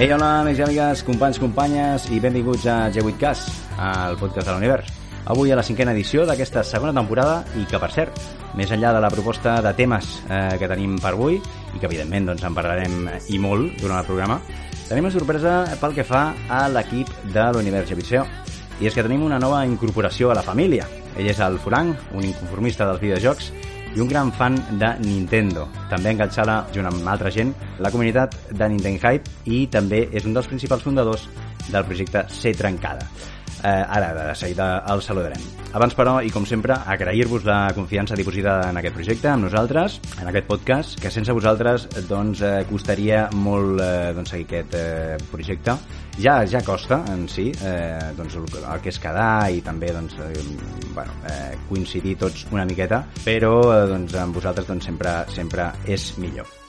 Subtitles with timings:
[0.00, 4.86] Ei, hola, amics i amigues, companys, companyes, i benvinguts a G8cast, al podcast de l'univers.
[5.28, 8.16] Avui a la cinquena edició d'aquesta segona temporada i que, per cert,
[8.56, 12.30] més enllà de la proposta de temes eh, que tenim per avui i que, evidentment,
[12.30, 14.38] doncs, en parlarem i molt durant el programa,
[14.88, 18.24] tenim una sorpresa pel que fa a l'equip de l'univers G8CO.
[18.80, 20.88] I és que tenim una nova incorporació a la família.
[21.12, 23.52] Ell és el Frank, un inconformista dels videojocs
[23.96, 25.66] i un gran fan de Nintendo.
[25.90, 30.36] També enganxada, junt amb altra gent, la comunitat de Nintendo Hype i també és un
[30.36, 31.28] dels principals fundadors
[31.70, 33.06] del projecte C Trencada.
[33.62, 35.42] Eh, ara, de seguida el saludarem.
[35.76, 40.30] Abans, però, i com sempre, agrair-vos la confiança dipositada en aquest projecte, amb nosaltres, en
[40.30, 45.76] aquest podcast, que sense vosaltres doncs, eh, costaria molt eh, doncs, seguir aquest eh, projecte.
[46.20, 50.18] Ja ja costa en si eh, doncs, el, el que és quedar i també doncs,
[50.18, 50.46] eh,
[50.94, 56.12] bueno, eh, coincidir tots una miqueta, però eh, doncs, amb vosaltres doncs, sempre, sempre és
[56.18, 56.59] millor.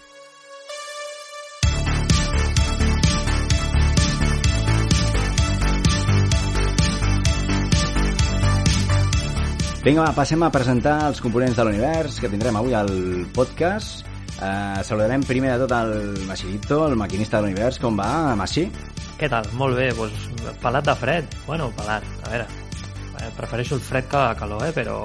[9.81, 12.91] Vinga, va, passem a presentar els components de l'univers que tindrem avui al
[13.33, 14.05] podcast.
[14.41, 17.79] Eh, saludarem primer de tot el Machirito, el maquinista de l'univers.
[17.81, 18.67] Com va, Machi?
[19.17, 19.47] Què tal?
[19.57, 20.27] Molt bé, doncs,
[20.61, 21.33] pelat de fred.
[21.47, 25.01] Bueno, pelat, a veure, eh, prefereixo el fred que la calor, eh, però...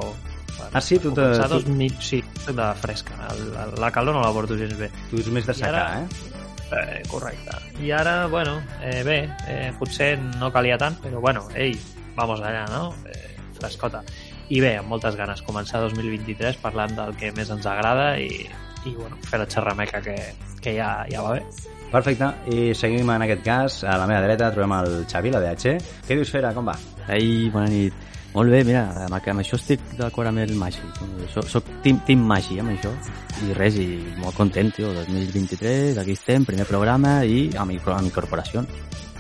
[0.57, 0.99] Bueno, Ah, sí?
[0.99, 1.93] Tu te- començar tu- Dos mil...
[2.01, 3.17] Sí, de fresca.
[3.31, 4.89] El, el, la calor no la porto gens bé.
[5.11, 6.33] Tu ets més de I secar, ara- eh?
[6.67, 7.57] Eh, correcte.
[7.85, 11.77] I ara, bueno, eh, bé, eh, potser no calia tant, però bueno, ei,
[12.17, 12.89] vamos allà, no?
[13.07, 14.01] Eh, frescota.
[14.49, 18.47] I bé, amb moltes ganes, començar 2023 parlant del que més ens agrada i,
[18.87, 20.15] i bueno, fer la xerrameca que,
[20.63, 21.73] que ja, ja va bé.
[21.91, 23.79] Perfecte, i seguim en aquest cas.
[23.87, 25.79] A la meva dreta trobem el Xavi, la DH.
[26.07, 26.53] Què dius, Fera?
[26.55, 26.77] Com va?
[27.15, 28.07] Ei, bona nit.
[28.37, 30.83] Molt bé, mira, amb, amb això estic d'acord amb el Magi.
[31.33, 32.93] Soc, soc team, team Magi amb això.
[33.47, 33.87] I res, i
[34.21, 34.91] molt content, tio.
[34.99, 38.67] 2023, aquí estem, primer programa i amb, amb incorporació.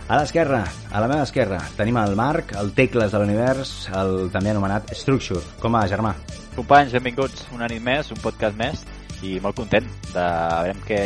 [0.07, 0.61] A l'esquerra,
[0.95, 5.43] a la meva esquerra, tenim el Marc, el Tecles de l'univers, el també anomenat Structure.
[5.59, 6.13] Com va, germà?
[6.55, 8.85] Companys, benvinguts una nit més, un podcast més
[9.27, 10.27] i molt content de
[10.61, 11.01] veurem què,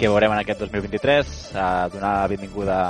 [0.00, 1.30] què veurem en aquest 2023
[1.62, 2.80] a donar la benvinguda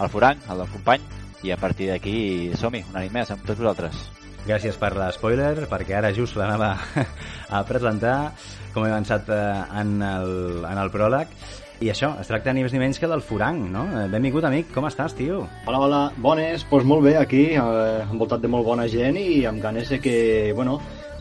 [0.00, 1.04] al Forang, al del company
[1.44, 2.16] i a partir d'aquí
[2.56, 4.00] som-hi, una nit més amb tots vosaltres
[4.46, 6.72] Gràcies per l'espoiler, perquè ara just l'anava
[7.56, 8.32] a presentar,
[8.72, 9.42] com he avançat eh,
[9.82, 10.30] en el,
[10.64, 11.34] en el pròleg.
[11.80, 13.86] I això, es tracta ni més ni menys que del Forang, no?
[13.96, 15.46] Eh, Benvingut, amic, com estàs, tio?
[15.64, 19.62] Hola, hola, bones, doncs molt bé aquí, eh, envoltat de molt bona gent i amb
[19.64, 20.74] ganes de que, bueno,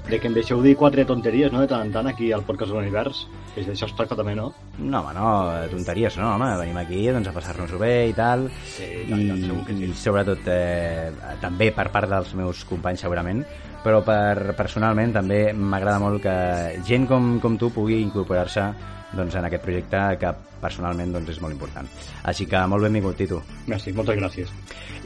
[0.10, 2.74] de que em deixeu dir quatre tonteries, no?, de tant en tant aquí al podcast
[2.74, 3.22] de l'univers,
[3.56, 4.50] que d'això es tracta també, no?
[4.80, 8.50] No, home, no, eh, tonteries, no, home, venim aquí doncs, a passar-nos-ho bé i tal,
[8.76, 9.88] Sí, i, tant, tant, segur que sí.
[9.88, 11.10] i sobretot eh,
[11.40, 13.46] també per part dels meus companys segurament,
[13.80, 16.40] però per personalment també m'agrada molt que
[16.84, 18.74] gent com, com tu pugui incorporar-se
[19.16, 20.32] doncs, en aquest projecte que
[20.62, 21.88] personalment doncs, és molt important.
[22.30, 23.42] Així que molt benvingut, Tito.
[23.72, 24.52] Merci, moltes gràcies.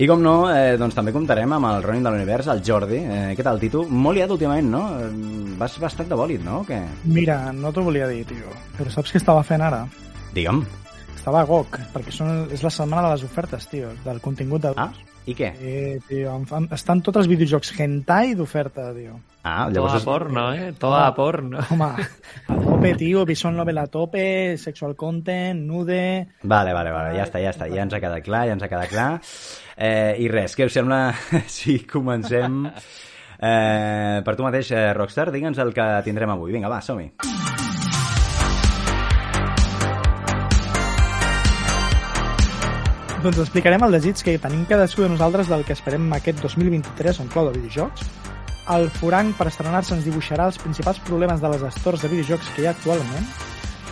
[0.01, 2.97] I com no, eh, doncs també comptarem amb el Ronin de l'Univers, el Jordi.
[2.97, 3.85] Eh, què tal, Tito?
[3.89, 4.83] Molt liat últimament, no?
[4.99, 5.11] Eh,
[5.59, 6.61] Vas bastant de bòlit, no?
[6.63, 6.79] O què?
[7.05, 9.83] Mira, no t'ho volia dir, tio, però saps què estava fent ara?
[10.33, 10.63] Digue'm.
[11.15, 14.73] Estava a GOG, perquè són, és la setmana de les ofertes, tio, del contingut de...
[14.75, 14.89] Ah,
[15.25, 15.49] i què?
[15.59, 19.19] Eh, tio, fan, estan tots els videojocs hentai d'oferta, tio.
[19.43, 19.95] Ah, Toda llavors...
[19.99, 20.69] és- porno, eh?
[20.79, 21.59] Toda porno.
[21.71, 21.89] Home,
[22.47, 25.99] a tope, tio, visual novel a tope, sexual content, nude...
[26.43, 28.71] Vale, vale, vale, ja està, ja està, ja ens ha quedat clar, ja ens ha
[28.71, 29.09] quedat clar.
[29.75, 31.01] Eh, I res, què us sembla
[31.47, 32.63] si comencem...
[33.43, 36.53] Eh, per tu mateix, eh, Rockstar, digue'ns el que tindrem avui.
[36.55, 37.09] Vinga, va, som-hi.
[43.23, 47.29] Doncs explicarem el desig que tenim cadascú de nosaltres del que esperem aquest 2023 en
[47.31, 48.03] clau de videojocs.
[48.75, 52.65] El Forang, per estrenar-se, ens dibuixarà els principals problemes de les stores de videojocs que
[52.65, 53.31] hi ha actualment.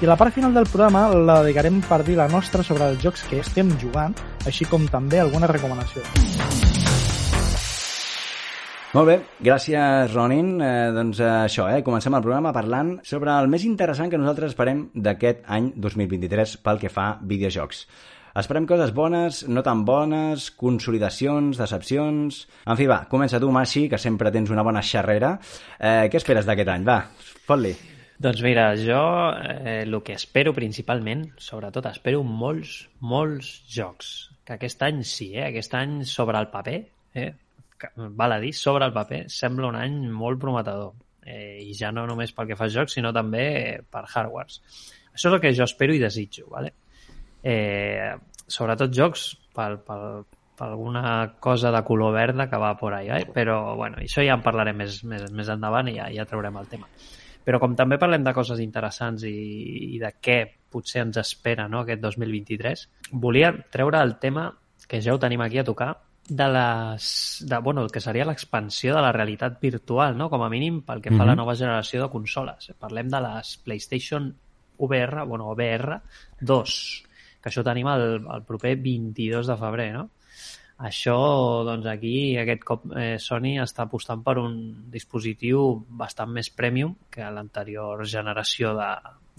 [0.04, 3.24] I la part final del programa la dedicarem per dir la nostra sobre els jocs
[3.32, 6.04] que estem jugant, així com també alguna recomanació.
[8.92, 10.58] Molt bé, gràcies, Ronin.
[10.60, 14.52] Eh, doncs eh, això, eh, comencem el programa parlant sobre el més interessant que nosaltres
[14.52, 17.86] esperem d'aquest any 2023 pel que fa a videojocs.
[18.38, 22.46] Esperem coses bones, no tan bones, consolidacions, decepcions...
[22.64, 25.34] En fi, va, comença tu, Maxi, que sempre tens una bona xerrera.
[25.76, 26.86] Eh, què esperes d'aquest any?
[26.88, 27.02] Va,
[27.48, 27.74] fot-li.
[28.22, 29.02] Doncs mira, jo
[29.36, 34.12] eh, el que espero principalment, sobretot espero molts, molts jocs.
[34.48, 35.48] Que aquest any sí, eh?
[35.50, 36.78] aquest any sobre el paper,
[37.18, 37.32] eh?
[38.16, 40.94] val a dir, sobre el paper, sembla un any molt prometedor.
[41.26, 43.44] Eh, I ja no només pel que fa jocs, sinó també
[43.92, 44.62] per hardwares.
[45.12, 46.72] Això és el que jo espero i desitjo, ¿vale?
[47.44, 48.12] Eh,
[48.48, 50.24] sobretot jocs pel, pel,
[50.58, 53.26] per alguna cosa de color verda que va por ahí, eh?
[53.26, 56.70] però bueno, això ja en parlarem més, més, més endavant i ja, ja traurem el
[56.70, 56.90] tema.
[57.42, 59.34] Però com també parlem de coses interessants i,
[59.96, 60.38] i de què
[60.72, 62.88] potser ens espera no, aquest 2023,
[63.24, 64.52] volia treure el tema
[64.88, 65.96] que ja ho tenim aquí a tocar,
[66.30, 70.30] de les, de, bueno, el que seria l'expansió de la realitat virtual, no?
[70.30, 71.24] com a mínim pel que fa mm -hmm.
[71.24, 72.72] a la nova generació de consoles.
[72.80, 74.36] Parlem de les PlayStation
[74.78, 76.02] VR, bueno, VR
[76.40, 77.04] 2,
[77.42, 80.10] que això tenim el, el proper 22 de febrer, no?
[80.82, 81.16] Això,
[81.68, 84.56] doncs aquí, aquest cop eh, Sony està apostant per un
[84.90, 88.88] dispositiu bastant més premium que l'anterior generació de,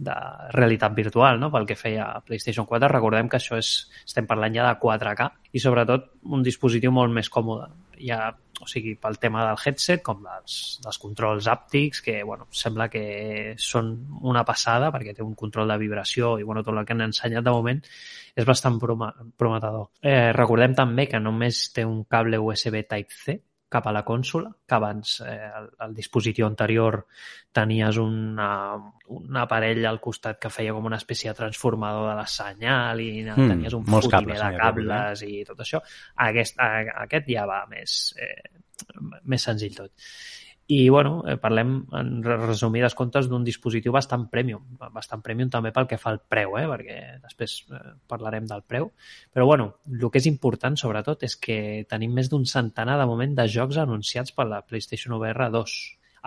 [0.07, 0.15] de
[0.55, 1.51] realitat virtual, no?
[1.51, 2.93] pel que feia PlayStation 4.
[2.93, 3.73] Recordem que això és,
[4.07, 5.29] estem parlant ja de 4K
[5.59, 7.73] i sobretot un dispositiu molt més còmode.
[7.99, 8.31] Ja
[8.63, 13.55] o sigui, pel tema del headset com dels, dels controls àptics, que bueno, sembla que
[13.59, 13.93] són
[14.23, 17.45] una passada perquè té un control de vibració i bueno, tot el que han ensenyat
[17.45, 17.83] de moment
[18.39, 19.89] és bastant prometedor.
[20.01, 23.41] Eh, recordem també que només té un cable USB Type-C
[23.73, 27.01] cap a la consola, que abans eh, el, el dispositiu anterior
[27.57, 28.51] tenies una,
[29.17, 33.11] un aparell al costat que feia com una espècie de transformador de la senyal i
[33.25, 35.83] mm, tenies un fotimer de cables i tot això.
[36.29, 38.53] Aquest, aquest ja va més, eh,
[39.25, 39.93] més senzill tot.
[40.73, 44.63] I, bueno, eh, parlem en resumides comptes d'un dispositiu bastant premium,
[44.95, 46.65] bastant premium també pel que fa al preu, eh?
[46.71, 48.89] perquè després eh, parlarem del preu.
[49.35, 51.59] Però, bueno, el que és important, sobretot, és que
[51.91, 55.77] tenim més d'un centenar de moment de jocs anunciats per la PlayStation VR 2.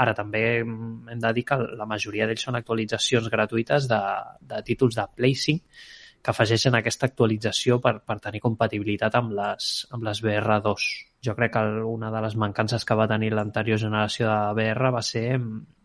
[0.05, 4.01] Ara, també mm, hem de dir que la majoria d'ells són actualitzacions gratuïtes de,
[4.45, 9.67] de títols de Play 5 que afegeixen aquesta actualització per, per tenir compatibilitat amb les,
[9.93, 10.85] amb les VR2.
[11.25, 15.03] Jo crec que una de les mancances que va tenir l'anterior generació de VR va
[15.05, 15.27] ser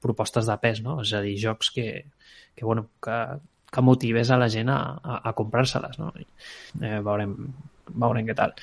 [0.00, 0.96] propostes de pes, no?
[1.04, 1.86] és a dir, jocs que,
[2.56, 3.18] que, bueno, que,
[3.68, 6.00] que motivés a la gent a, a, a comprar-se-les.
[6.00, 6.08] No?
[6.16, 7.36] Eh, veurem,
[7.92, 8.56] veurem què tal.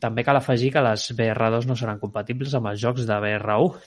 [0.00, 3.84] També cal afegir que les VR2 no seran compatibles amb els jocs de VR1.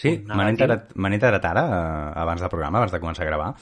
[0.00, 3.52] Sí, m'han enterat, ara, eh, abans del programa, abans de començar a gravar,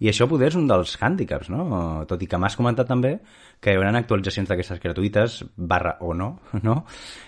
[0.00, 1.64] i això poder és un dels hàndicaps, no?
[2.08, 3.18] Tot i que m'has comentat també
[3.60, 6.30] que hi haurà actualitzacions d'aquestes gratuïtes, barra o no,
[6.66, 6.76] no?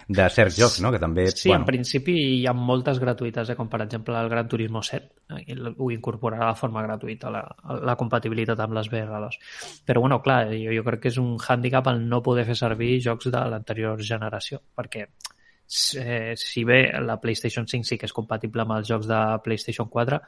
[0.08, 0.92] De certs jocs, no?
[0.94, 1.26] Que també...
[1.34, 1.66] Sí, bueno...
[1.66, 3.56] en principi hi ha moltes gratuïtes, eh?
[3.58, 5.58] com per exemple el Gran Turismo 7, eh?
[5.76, 7.44] ho incorporarà de forma gratuïta, la,
[7.84, 9.36] la compatibilitat amb les VR2.
[9.84, 12.94] Però, bueno, clar, jo, jo crec que és un hàndicap el no poder fer servir
[13.04, 15.04] jocs de l'anterior generació, perquè
[16.00, 19.92] eh, si bé la PlayStation 5 sí que és compatible amb els jocs de PlayStation
[19.92, 20.20] 4,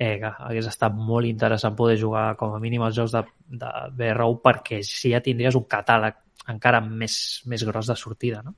[0.00, 3.20] eh, que hagués estat molt interessant poder jugar com a mínim els jocs de,
[3.60, 6.16] de VR1 perquè si ja tindries un catàleg
[6.48, 7.14] encara més,
[7.46, 8.54] més gros de sortida, no?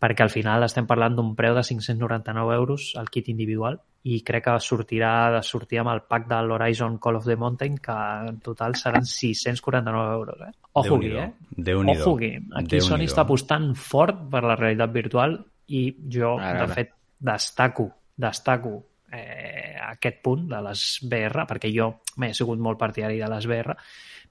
[0.00, 4.46] Perquè al final estem parlant d'un preu de 599 euros al kit individual i crec
[4.46, 7.96] que sortirà de sortir amb el pack de l'Horizon Call of the Mountain que
[8.30, 10.52] en total seran 649 euros, eh?
[10.72, 11.74] Ojo aquí, eh?
[11.74, 12.32] Ojo aquí.
[12.62, 16.66] Aquí Sony està apostant fort per la realitat virtual i jo, ara, ara.
[16.68, 18.76] de fet, destaco, destaco
[19.10, 23.76] eh, aquest punt de les VR, perquè jo m'he sigut molt partidari de les VR,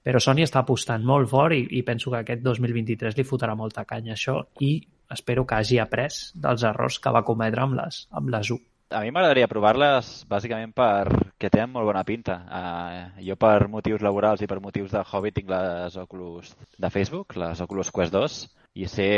[0.06, 3.84] però Sony està apostant molt fort i, i penso que aquest 2023 li fotrà molta
[3.84, 4.76] canya això i
[5.10, 8.60] espero que hagi après dels errors que va cometre amb les, amb les U.
[8.86, 12.36] A mi m'agradaria provar-les bàsicament perquè tenen molt bona pinta.
[12.46, 17.34] Uh, jo per motius laborals i per motius de hobby tinc les Oculus de Facebook,
[17.34, 18.36] les Oculus Quest 2,
[18.78, 19.08] i sé,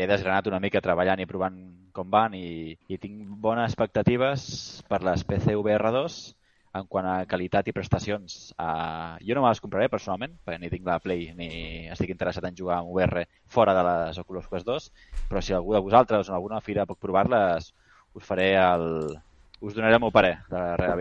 [0.00, 1.58] he desgranat una mica treballant i provant
[1.92, 4.46] com van i, i tinc bones expectatives
[4.88, 6.16] per les PCVR 2
[6.80, 8.38] en quant a qualitat i prestacions.
[8.56, 11.50] Uh, jo no me les compraré personalment, perquè ni tinc la Play ni
[11.92, 14.88] estic interessat en jugar amb VR fora de les Oculus Quest 2,
[15.28, 17.74] però si algú de vosaltres o en alguna fira puc provar-les,
[18.14, 19.16] us faré el...
[19.60, 20.94] us donaré el meu parer de la,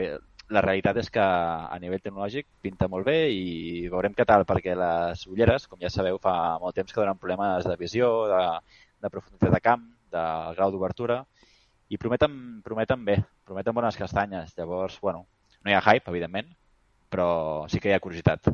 [0.50, 4.76] la realitat és que a nivell tecnològic pinta molt bé i veurem què tal, perquè
[4.80, 8.44] les ulleres, com ja sabeu, fa molt temps que donen problemes de visió, de,
[9.04, 9.84] de profunditat de camp,
[10.14, 10.24] de
[10.56, 11.22] grau d'obertura,
[11.90, 14.56] i prometen, prometen bé, prometen bones castanyes.
[14.58, 15.26] Llavors, bueno,
[15.64, 16.50] no hi ha hype, evidentment,
[17.12, 17.30] però
[17.72, 18.48] sí que hi ha curiositat.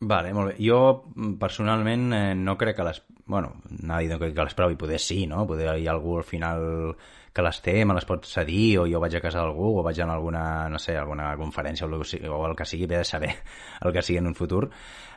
[0.00, 0.54] Vale, molt bé.
[0.64, 1.04] Jo,
[1.38, 3.02] personalment, eh, no crec que les...
[3.30, 3.50] Bueno,
[3.82, 5.44] anava no crec que les provi, poder sí, no?
[5.46, 6.94] Poder hi ha algú al final
[7.32, 10.00] que les té, me les pot cedir, o jo vaig a casa d'algú, o vaig
[10.00, 12.00] a alguna, no sé, alguna conferència o el,
[12.32, 13.30] o el que sigui, bé de saber
[13.84, 14.70] el que sigui en un futur.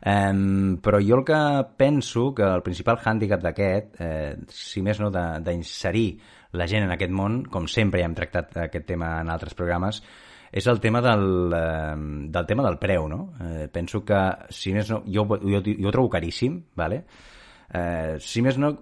[0.04, 1.40] Um, però jo el que
[1.80, 6.10] penso que el principal hàndicap d'aquest, eh, si més no d'inserir
[6.60, 10.04] la gent en aquest món, com sempre ja hem tractat aquest tema en altres programes,
[10.54, 11.98] és el tema del, eh,
[12.38, 13.22] del tema del preu, no?
[13.42, 14.22] Eh, penso que,
[14.54, 17.04] si més no, jo, jo, jo ho trobo caríssim, vale?
[17.74, 18.76] eh, si més no,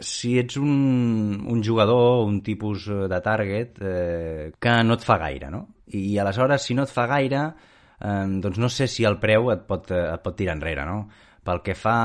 [0.00, 5.18] si ets un, un jugador, un tipus eh, de target eh, que no et fa
[5.22, 5.66] gaire, no?
[5.96, 7.42] I aleshores, si no et fa gaire,
[8.00, 11.06] eh, doncs no sé si el preu et pot, et pot tirar enrere, no?
[11.46, 11.96] Pel que fa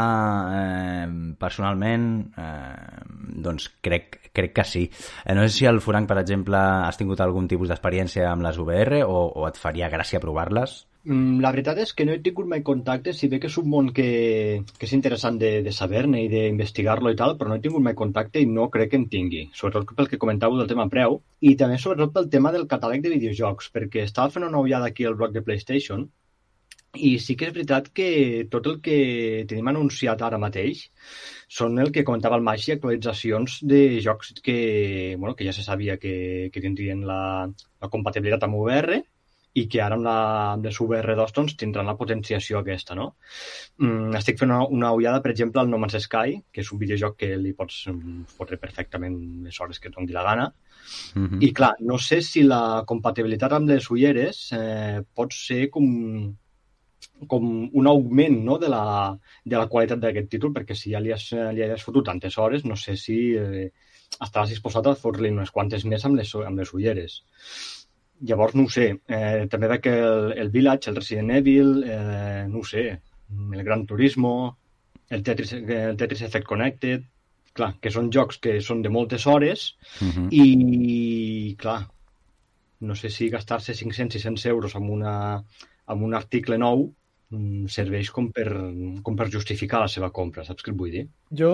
[0.57, 1.07] eh,
[1.41, 2.05] personalment,
[2.38, 3.01] eh,
[3.48, 4.86] doncs crec, crec que sí.
[5.25, 8.62] Eh, no sé si el Furanc, per exemple, has tingut algun tipus d'experiència amb les
[8.62, 10.81] VR o, o et faria gràcia provar-les?
[11.03, 13.69] Mm, La veritat és que no he tingut mai contacte, si bé que és un
[13.74, 14.10] món que,
[14.77, 17.98] que és interessant de, de saber-ne i d'investigar-lo i tal, però no he tingut mai
[17.98, 21.55] contacte i no crec que en tingui, sobretot pel que comentàveu del tema preu i
[21.57, 25.17] també sobretot pel tema del catàleg de videojocs, perquè estava fent una ullada aquí al
[25.17, 26.05] blog de PlayStation
[26.93, 28.07] i sí que és veritat que
[28.51, 28.98] tot el que
[29.48, 30.83] tenim anunciat ara mateix
[31.48, 35.98] són el que comentava el Maggi, actualitzacions de jocs que, bueno, que ja se sabia
[35.98, 39.00] que, que tindrien la, la compatibilitat amb VR
[39.53, 40.17] i que ara amb, la,
[40.53, 43.10] amb les VR2 doncs, tindran la potenciació aquesta, no?
[43.83, 46.79] Mm, estic fent una, una ullada, per exemple, al No Man's Sky, que és un
[46.79, 49.17] videojoc que li pots mm, fotre perfectament
[49.48, 50.48] les hores que et doni la gana.
[51.15, 51.43] Mm -hmm.
[51.43, 55.83] I clar, no sé si la compatibilitat amb les ulleres eh, pot ser com,
[57.28, 58.84] com un augment no, de, la,
[59.46, 62.66] de la qualitat d'aquest títol, perquè si ja li has, li has fotut tantes hores,
[62.66, 63.68] no sé si eh,
[64.20, 67.22] estaràs disposat a fotre-li unes quantes més amb les, amb les ulleres.
[68.28, 68.90] Llavors, no ho sé.
[69.10, 72.86] Eh, també veig que el, el Village, el Resident Evil, eh, no ho sé,
[73.32, 74.36] el Gran Turismo,
[75.10, 77.08] el Tetris, el Tetris Effect Connected,
[77.58, 80.28] clar, que són jocs que són de moltes hores Mm -hmm.
[80.32, 81.88] i, clar,
[82.80, 85.44] no sé si gastar-se 500-600 euros amb, una,
[85.86, 86.94] amb un article nou
[87.72, 88.48] serveix com per,
[89.04, 91.04] com per justificar la seva compra, saps què et vull dir?
[91.42, 91.52] Jo,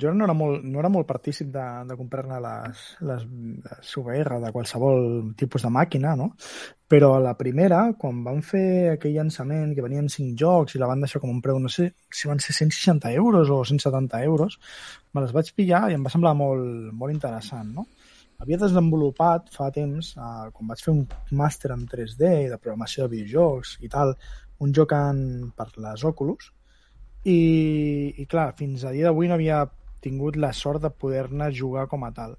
[0.00, 3.26] jo no, era molt, no era molt partícip de, de comprar-ne les, les,
[3.66, 6.30] les VR de qualsevol tipus de màquina, no?
[6.90, 10.88] Però a la primera, quan van fer aquell llançament que venien cinc jocs i la
[10.90, 14.58] van deixar com un preu, no sé si van ser 160 euros o 170 euros,
[15.12, 17.86] me les vaig pillar i em va semblar molt, molt interessant, no?
[18.40, 21.02] Havia desenvolupat fa temps, eh, quan vaig fer un
[21.36, 24.14] màster en 3D de programació de videojocs i tal,
[24.60, 25.20] un joc en,
[25.56, 26.50] per les Oculus,
[27.24, 27.40] i,
[28.16, 29.64] i clar, fins a dia d'avui no havia
[30.00, 32.36] tingut la sort de poder-ne jugar com a tal.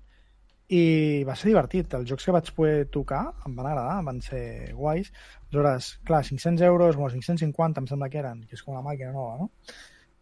[0.71, 1.93] I va ser divertit.
[1.97, 5.11] Els jocs que vaig poder tocar em van agradar, van ser guais.
[5.49, 9.11] Aleshores, clar, 500 euros, o 550 em sembla que eren, que és com una màquina
[9.11, 9.49] nova, no?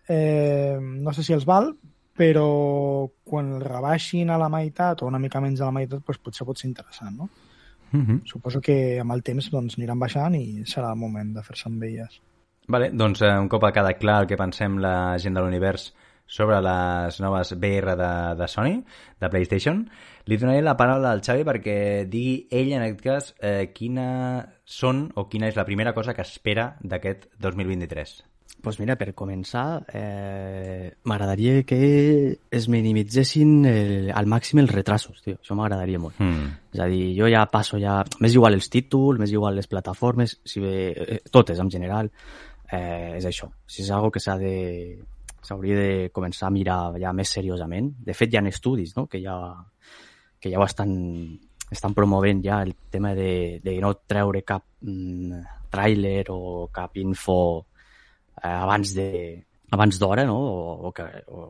[0.09, 1.69] Eh, no sé si els val,
[2.17, 2.47] però
[3.23, 6.47] quan el rebaixin a la meitat o una mica menys de la meitat, doncs potser
[6.49, 7.29] pot ser interessant, no?
[7.91, 8.21] Mm -hmm.
[8.25, 11.83] Suposo que amb el temps doncs, aniran baixant i serà el moment de fer-se amb
[11.83, 12.21] elles.
[12.67, 15.93] Vale, doncs eh, un cop ha quedat clar el que pensem la gent de l'univers
[16.29, 18.83] sobre les noves VR de, de Sony,
[19.19, 19.89] de PlayStation,
[20.25, 25.07] li donaré la paraula al Xavi perquè digui ell, en aquest cas, eh, quina són
[25.15, 28.28] o quina és la primera cosa que espera d'aquest 2023.
[28.61, 35.37] Pues mira, per començar, eh, m'agradaria que es minimitzessin el, al màxim els retrasos, tio.
[35.39, 36.19] Això m'agradaria molt.
[36.19, 36.49] Mm.
[36.73, 37.99] És a dir, jo ja passo ja...
[38.19, 42.11] M'és igual els títols, m'és igual les plataformes, si bé, eh, totes en general,
[42.71, 43.49] eh, és això.
[43.65, 44.55] Si és algo que s'ha de
[45.49, 47.93] s'hauria de començar a mirar ja més seriosament.
[48.05, 49.07] De fet, hi ha estudis no?
[49.07, 49.37] que, ja,
[50.39, 50.91] que ja ho estan,
[51.71, 57.39] estan promovent ja el tema de, de no treure cap mm, tràiler o cap info
[58.41, 59.09] abans de
[59.71, 60.37] abans d'hora, no?
[60.39, 61.49] O, o que, o,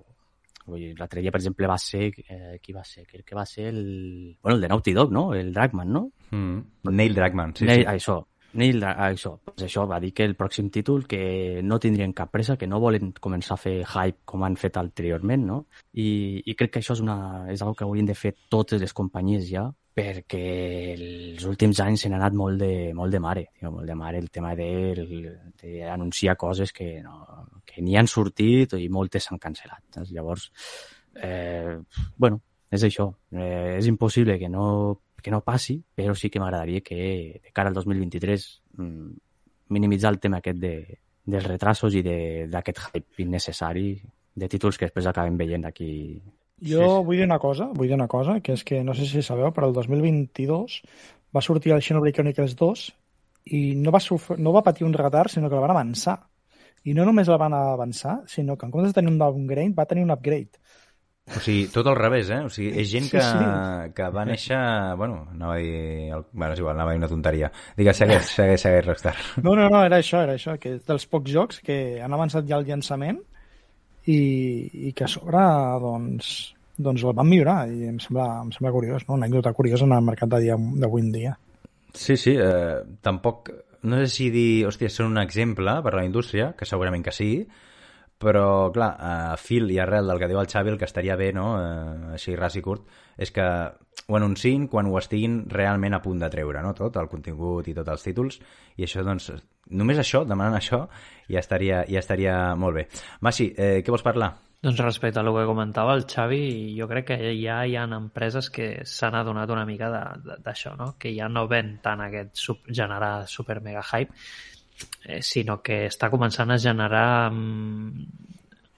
[0.98, 2.10] l'altre dia, per exemple, va ser...
[2.28, 3.06] Eh, qui va ser?
[3.08, 4.38] Crec que va ser el...
[4.42, 5.34] Bueno, el de Naughty Dog, no?
[5.34, 6.10] El Dragman, no?
[6.32, 6.92] Mm.
[6.92, 7.88] Neil Druckmann, sí, Neil, sí.
[7.96, 8.20] Això,
[8.54, 12.32] Neil, ah, això, pues això va dir que el pròxim títol que no tindrien cap
[12.34, 15.60] pressa, que no volen començar a fer hype com han fet anteriorment, no?
[15.94, 18.94] I, i crec que això és, una, és una que haurien de fer totes les
[18.94, 19.68] companyies ja,
[20.00, 20.44] perquè
[20.96, 24.30] els últims anys n'ha anat molt de, molt de mare, tio, molt de mare el
[24.32, 29.84] tema d'anunciar coses que, no, que ni han sortit i moltes s'han cancel·lat.
[29.96, 30.14] Saps?
[30.16, 30.50] Llavors,
[31.20, 31.76] eh,
[32.18, 32.42] bueno,
[32.72, 33.10] és això.
[33.34, 34.66] Eh, és impossible que no,
[35.22, 39.12] que no passi, però sí que m'agradaria que de cara al 2023 mm,
[39.76, 40.76] minimitzar el tema aquest de,
[41.26, 43.92] dels retrasos i d'aquest hype innecessari
[44.40, 45.92] de títols que després acabem veient aquí.
[46.62, 47.04] Jo Sí, sí.
[47.08, 49.52] vull dir una cosa, vull dir una cosa, que és que no sé si sabeu,
[49.56, 50.82] però el 2022
[51.36, 52.88] va sortir el Xenoblade Chronicles 2
[53.56, 54.00] i no va,
[54.38, 56.18] no va patir un retard, sinó que el van avançar.
[56.88, 59.86] I no només el van avançar, sinó que en comptes de tenir un downgrade, va
[59.86, 60.60] tenir un upgrade.
[61.30, 62.40] O sigui, tot al revés, eh?
[62.42, 63.50] O sigui, és gent Sí, que, sí.
[63.94, 64.58] que va néixer...
[64.98, 66.10] Bueno, anava a dir...
[66.16, 66.24] El...
[66.32, 67.52] Bueno, és igual, anava a dir una tonteria.
[67.78, 69.14] Digues, segueix, segueix, segueix, Rockstar.
[69.44, 72.58] No, no, no, era això, era això, que dels pocs jocs que han avançat ja
[72.58, 73.20] el llançament
[74.06, 74.20] i,
[74.90, 75.44] i que a sobre,
[75.84, 76.32] doncs,
[76.80, 79.18] doncs el van millorar i em sembla, em sembla curiós, no?
[79.18, 81.34] una anècdota curiosa en el mercat d'avui en dia.
[81.94, 83.52] Sí, sí, eh, tampoc...
[83.80, 87.14] No sé si dir, hòstia, són un exemple per a la indústria, que segurament que
[87.16, 87.30] sí,
[88.20, 91.32] però, clar, a fil i arrel del que diu el Xavi, el que estaria bé,
[91.34, 92.84] no?, eh, així ras i curt,
[93.18, 93.46] és que
[94.10, 97.78] ho anunciïn quan ho estiguin realment a punt de treure, no?, tot, el contingut i
[97.78, 98.42] tots els títols,
[98.76, 99.32] i això, doncs,
[99.72, 100.84] només això, demanant això,
[101.32, 102.86] ja estaria, ja estaria molt bé.
[103.26, 104.34] Masi, eh, què vols parlar?
[104.60, 108.50] Doncs respecte a el que comentava el Xavi, jo crec que ja hi ha empreses
[108.52, 109.88] que s'han adonat una mica
[110.44, 110.90] d'això, no?
[111.00, 114.12] que ja no ven tant aquest sub, generar super mega hype,
[115.06, 118.10] eh, sinó que està començant a generar mm,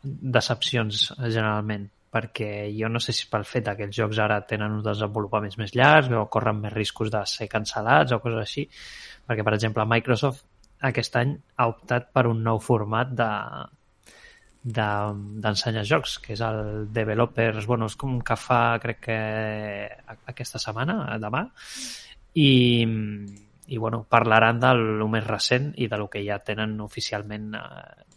[0.03, 4.85] decepcions generalment perquè jo no sé si pel fet que els jocs ara tenen uns
[4.85, 8.65] desenvolupaments més llargs o corren més riscos de ser cancel·lats o coses així,
[9.27, 10.43] perquè per exemple Microsoft
[10.89, 13.29] aquest any ha optat per un nou format de
[14.61, 19.15] d'ensenyar de, jocs, que és el Developers, bueno, és com que fa, crec que
[20.29, 21.47] aquesta setmana, demà,
[22.37, 22.51] i,
[23.71, 28.07] i bueno, parlaran del més recent i de lo que ja tenen oficialment eh,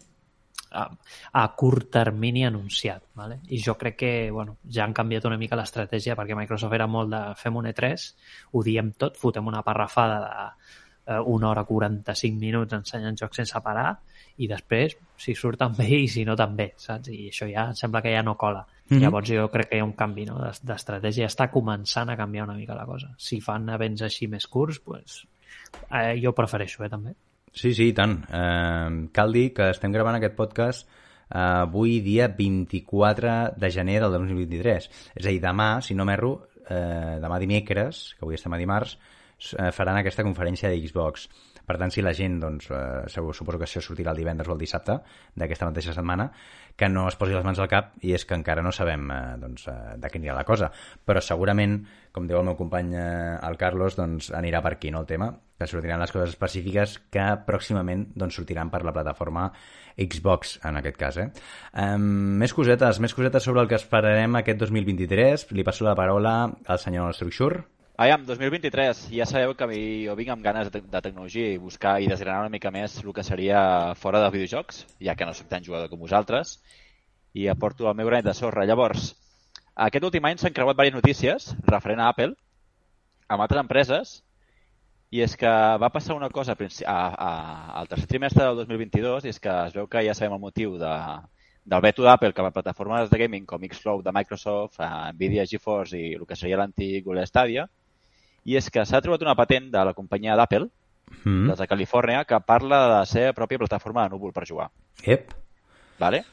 [0.75, 0.83] a,
[1.31, 3.03] a curt termini anunciat.
[3.15, 3.39] ¿vale?
[3.47, 7.13] I jo crec que bueno, ja han canviat una mica l'estratègia perquè Microsoft era molt
[7.13, 8.09] de fem un E3,
[8.51, 10.33] ho diem tot, fotem una parrafada de
[11.13, 13.93] eh, una hora 45 minuts ensenyant jocs sense parar
[14.43, 17.13] i després si surten bé i si no també, saps?
[17.13, 18.65] I això ja sembla que ja no cola.
[18.89, 19.01] Mm -hmm.
[19.01, 20.35] Llavors jo crec que hi ha un canvi no?
[20.39, 21.27] d'estratègia.
[21.27, 23.15] Està començant a canviar una mica la cosa.
[23.17, 25.25] Si fan events així més curts, pues,
[25.91, 27.15] eh, jo prefereixo, eh, també.
[27.55, 28.17] Sí, sí, tant.
[28.27, 34.17] Eh, cal dir que estem gravant aquest podcast eh, avui dia 24 de gener del
[34.19, 34.89] 2023.
[35.15, 36.35] És a dir, demà, si no m'erro,
[36.67, 38.97] eh, demà dimecres, que avui estem a dimarts,
[39.57, 41.29] eh, faran aquesta conferència de Xbox.
[41.65, 44.61] Per tant, si la gent, doncs, eh, suposo que això sortirà el divendres o el
[44.61, 44.99] dissabte
[45.35, 46.29] d'aquesta mateixa setmana,
[46.75, 49.21] que no es posi les mans al cap i és que encara no sabem eh,
[49.41, 50.71] doncs, eh, de què anirà la cosa.
[51.05, 51.79] Però segurament,
[52.15, 55.31] com diu el meu company eh, el Carlos, doncs anirà per aquí, no, el tema,
[55.55, 59.47] que sortiran les coses específiques que pròximament doncs, sortiran per la plataforma
[59.95, 61.19] Xbox, en aquest cas.
[61.23, 61.29] Eh?
[61.79, 65.47] Um, més cosetes, més cosetes sobre el que esperarem aquest 2023.
[65.55, 67.63] Li passo la paraula al senyor Structure.
[67.95, 69.65] Aviam, 2023, ja sabeu que
[70.03, 73.13] jo vinc amb ganes de, de tecnologia i buscar i desgranar una mica més el
[73.15, 73.59] que seria
[73.95, 76.57] fora dels videojocs, ja que no soc tan jugador com vosaltres,
[77.31, 78.65] i aporto el meu granet de sorra.
[78.67, 79.13] Llavors,
[79.87, 82.33] aquest últim any s'han creuat diverses notícies referent a Apple
[83.31, 84.11] amb altres empreses
[85.15, 87.31] i és que va passar una cosa a, a, a,
[87.79, 90.75] al tercer trimestre del 2022 i és que es veu que ja sabem el motiu
[90.83, 90.91] de,
[91.63, 94.83] del veto d'Apple cap a plataformes de gaming com Xcloud de Microsoft,
[95.15, 97.69] Nvidia GeForce i el que seria l'antic Google Stadia,
[98.45, 100.69] i és que s'ha trobat una patent de la companyia d'Apple,
[101.23, 101.49] mm.
[101.49, 104.69] des de Califòrnia, que parla de la seva pròpia plataforma de núvol per jugar.
[105.03, 105.33] Ep.
[105.99, 106.23] Vale?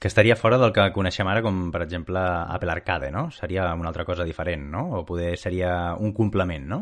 [0.00, 3.28] Que estaria fora del que coneixem ara com, per exemple, Apple Arcade, no?
[3.36, 4.86] Seria una altra cosa diferent, no?
[4.98, 6.80] O poder seria un complement, no?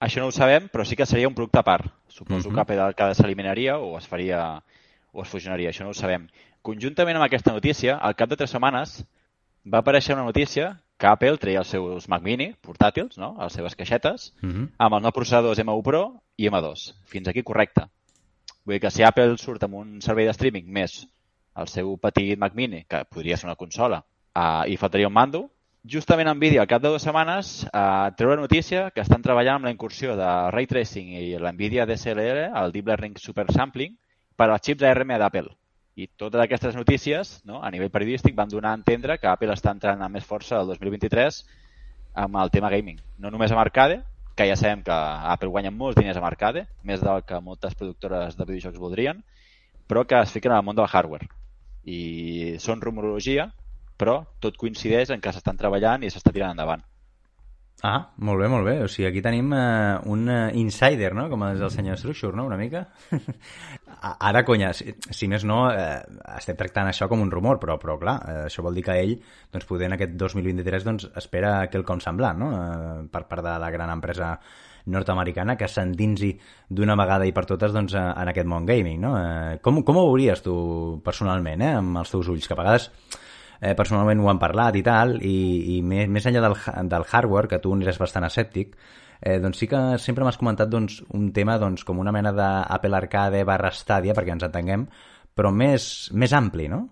[0.00, 1.88] Això no ho sabem, però sí que seria un producte a part.
[2.08, 2.54] Suposo mm -hmm.
[2.54, 4.62] que Apple Arcade s'eliminaria o es faria
[5.12, 6.28] o es fusionaria, això no ho sabem.
[6.62, 9.04] Conjuntament amb aquesta notícia, al cap de tres setmanes
[9.64, 13.32] va aparèixer una notícia que Apple treia els seus Mac Mini portàtils, no?
[13.40, 14.52] les seves caixetes, uh mhm.
[14.52, 14.68] -huh.
[14.78, 16.92] amb els nous processadors M1 Pro i M2.
[17.06, 17.88] Fins aquí correcte.
[18.64, 21.06] Vull dir que si Apple surt amb un servei de streaming més
[21.56, 24.04] el seu petit Mac Mini, que podria ser una consola,
[24.36, 25.50] uh, i faltaria un mando,
[25.84, 29.64] justament Nvidia, al cap de dues setmanes, uh, treu la notícia que estan treballant amb
[29.64, 33.96] la incursió de Ray Tracing i l'Nvidia DSLR, el Deep Learning Super Sampling,
[34.36, 35.48] per als xips ARM d'Apple.
[36.00, 39.74] I totes aquestes notícies, no, a nivell periodístic, van donar a entendre que Apple està
[39.74, 41.40] entrant amb més força el 2023
[42.22, 43.02] amb el tema gaming.
[43.20, 43.98] No només amb arcade,
[44.38, 44.96] que ja sabem que
[45.34, 49.20] Apple guanya molts diners amb arcade, més del que moltes productores de videojocs voldrien,
[49.90, 51.28] però que es fiquen al món del hardware.
[51.84, 53.50] I són rumorologia,
[54.00, 56.86] però tot coincideix en que s'estan treballant i s'està tirant endavant.
[57.82, 58.74] Ah, molt bé, molt bé.
[58.84, 61.28] O sigui, aquí tenim uh, un uh, insider, no?
[61.32, 62.44] Com és el senyor Structure, no?
[62.44, 62.82] Una mica.
[64.28, 67.96] Ara, conya, si, si més no, uh, estem tractant això com un rumor, però, però
[68.00, 69.14] clar, uh, això vol dir que ell,
[69.52, 72.50] doncs, poder en aquest 2023, doncs, espera quelcom semblant, no?
[72.52, 74.34] Uh, per part de la gran empresa
[74.90, 76.34] nord-americana que s'endinsi
[76.68, 79.16] d'una vegada i per totes doncs, en aquest món gaming, no?
[79.16, 80.54] Uh, com, com ho veuries tu
[81.06, 81.74] personalment, eh?
[81.80, 82.90] Amb els teus ulls, que a vegades
[83.60, 86.56] eh, personalment ho han parlat i tal, i, i més, més enllà del,
[86.90, 88.74] del hardware, que tu eres bastant escèptic,
[89.20, 92.96] eh, doncs sí que sempre m'has comentat doncs, un tema doncs, com una mena d'Apple
[92.96, 94.88] Arcade barra Stadia, perquè ens entenguem,
[95.36, 96.86] però més, més ampli, no?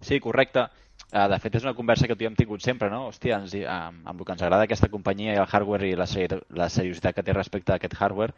[0.00, 0.68] Sí, correcte.
[1.12, 3.02] Uh, de fet, és una conversa que tu hem tingut sempre, no?
[3.10, 6.06] Hòstia, ens, amb, amb el que ens agrada aquesta companyia i el hardware i la,
[6.08, 8.32] seri la seriositat que té respecte a aquest hardware,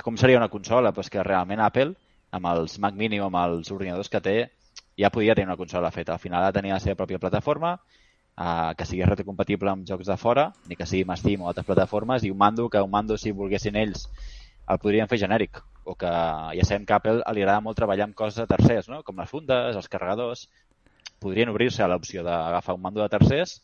[0.00, 0.92] com seria una consola?
[0.96, 1.92] Pues que realment Apple,
[2.34, 4.36] amb els Mac Mini o amb els ordinadors que té,
[4.98, 6.12] ja podia tenir una consola feta.
[6.14, 7.74] Al final ha de tenir la seva pròpia plataforma,
[8.36, 11.66] eh, que sigui retrocompatible amb jocs de fora, ni que sigui amb Steam o altres
[11.66, 14.08] plataformes, i un mando que un mando, si volguessin ells,
[14.68, 15.62] el podrien fer genèric.
[15.86, 19.02] o que ja sabem que Apple li agrada molt treballar amb coses de tercers, no?
[19.04, 20.48] com les fundes, els carregadors.
[21.20, 23.58] Podrien obrir-se a l'opció d'agafar un mando de tercers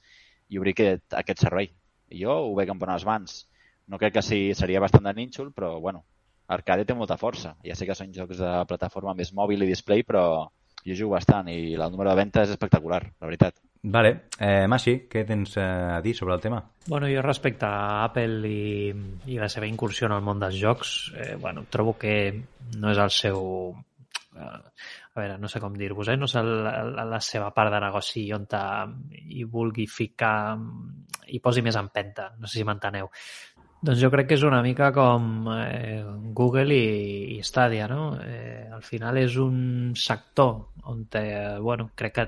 [0.51, 1.71] i obrir aquest, aquest servei.
[2.12, 3.47] Jo ho veig en bones mans.
[3.88, 6.05] No crec que sí, seria bastant de nínxol, però bueno,
[6.47, 7.55] Arcade té molta força.
[7.64, 10.51] Ja sé que són jocs de plataforma més mòbil i display, però
[10.87, 13.59] jo jugo bastant i el número de venda és espectacular, la veritat.
[13.83, 14.12] Vale.
[14.38, 16.61] Eh, Masi, què tens eh, a dir sobre el tema?
[16.87, 18.90] Bueno, jo respecte a Apple i,
[19.33, 22.16] i la seva incursió en el món dels jocs, eh, bueno, trobo que
[22.77, 23.40] no és el seu...
[24.37, 24.59] Eh,
[25.11, 26.16] a veure, no sé com dir-vos, eh?
[26.16, 28.45] no és la, la, la seva part de negoci on
[29.11, 30.55] hi vulgui ficar
[31.35, 33.11] i posi més empenta, no sé si m'enteneu.
[33.81, 36.03] Doncs jo crec que és una mica com eh,
[36.37, 38.11] Google i, i Stadia, no?
[38.21, 42.27] Eh, al final és un sector on, eh, bueno, crec que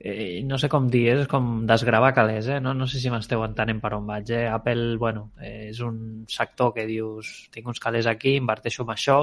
[0.00, 2.56] eh, no sé com dir, és com desgravar calés, eh?
[2.60, 4.32] no, no sé si m'esteu entenent per on vaig.
[4.32, 4.46] Eh?
[4.48, 9.18] Apple, bueno, eh, és un sector que dius, tinc uns calés aquí, inverteixo en això,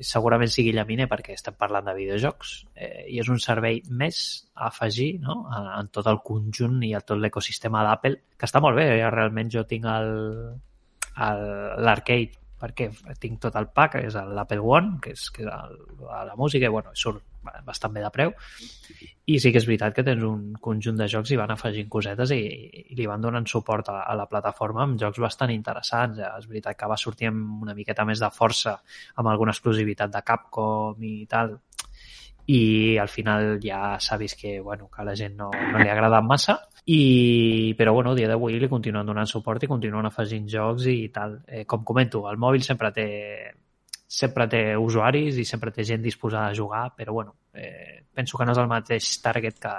[0.00, 4.20] segurament sigui llaminer perquè estem parlant de videojocs eh, i és un servei més
[4.54, 5.44] a afegir no?
[5.52, 8.86] en, en tot el conjunt i a tot l'ecosistema d'Apple, que està molt bé.
[9.00, 9.84] Ja realment jo tinc
[11.84, 12.90] l'arcade perquè
[13.22, 15.76] tinc tot el pack, és l'Apple One, que és, que és el,
[16.28, 17.24] la música, i bueno, surt
[17.64, 18.34] bastant bé de preu.
[19.30, 22.34] I sí que és veritat que tens un conjunt de jocs i van afegint cosetes
[22.34, 22.40] i,
[22.92, 26.20] i li van donant suport a, a la plataforma amb jocs bastant interessants.
[26.20, 28.76] És veritat que va sortir amb una miqueta més de força
[29.16, 31.56] amb alguna exclusivitat de Capcom i tal,
[32.50, 35.88] i al final ja s'ha vist que, bueno, que a la gent no, no li
[35.88, 36.56] ha agradat massa
[36.90, 41.10] i, però bueno, a dia d'avui li continuen donant suport i continuen afegint jocs i
[41.14, 41.38] tal.
[41.46, 43.08] Eh, com comento, el mòbil sempre té
[44.10, 48.44] sempre té usuaris i sempre té gent disposada a jugar, però bueno, eh, penso que
[48.44, 49.74] no és el mateix target que,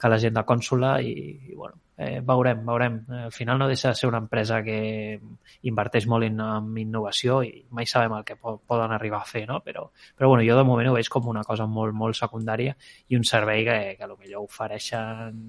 [0.00, 1.12] que la gent de consola i,
[1.50, 2.96] i bueno, eh, veurem, veurem.
[3.26, 5.20] Al final no deixa de ser una empresa que
[5.68, 9.44] inverteix molt en, en innovació i mai sabem el que po poden arribar a fer,
[9.50, 9.60] no?
[9.66, 13.20] Però, però bueno, jo de moment ho veig com una cosa molt, molt secundària i
[13.20, 15.44] un servei que, que potser ofereixen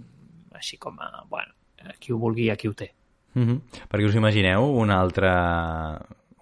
[0.58, 1.54] així com a, bueno,
[2.00, 2.92] qui ho vulgui i qui ho té.
[3.34, 3.62] Mm -hmm.
[3.90, 5.32] Perquè us imagineu un altre,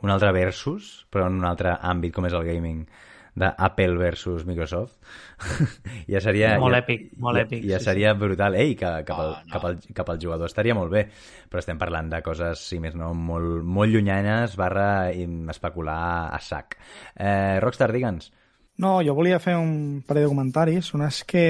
[0.01, 2.87] un altre versus, però en un altre àmbit com és el gaming,
[3.35, 4.97] d'Apple versus Microsoft
[6.07, 8.19] ja seria molt ja, èpic, molt ja, èpic, ja sí, seria sí.
[8.19, 9.51] brutal ei, que, cap, al, Oh, no.
[9.53, 11.09] cap, al, cap al jugador estaria molt bé
[11.47, 16.77] però estem parlant de coses, si més no molt, molt llunyanes barra especular a sac
[17.15, 18.31] eh, Rockstar, digue'ns
[18.79, 20.93] No, jo volia fer un parell de comentaris.
[20.95, 21.43] Un és que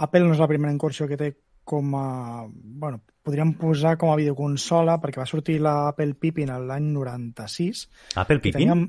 [0.00, 1.34] Apple no és la primera incursió que té
[1.70, 2.46] com a...
[2.50, 7.84] Bueno, podríem posar com a videoconsola, perquè va sortir l'Apple Pippin l'any 96.
[8.18, 8.58] Apple Pippin?
[8.58, 8.88] Teníem...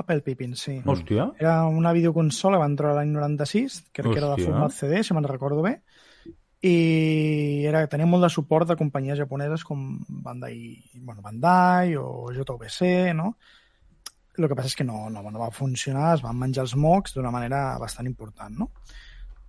[0.00, 0.78] Apple Pippin, sí.
[0.88, 4.48] Hòstia Era una videoconsola, va entrar l'any 96, crec que era de Hòstia.
[4.48, 5.74] format CD, si me'n recordo bé,
[6.64, 9.82] i era, tenia molt de suport de companyies japoneses com
[10.24, 10.56] Bandai,
[10.94, 13.34] bueno, Bandai o JVC, no?
[14.38, 17.18] El que passa és que no, no, no va funcionar, es van menjar els mocs
[17.18, 18.70] d'una manera bastant important, no?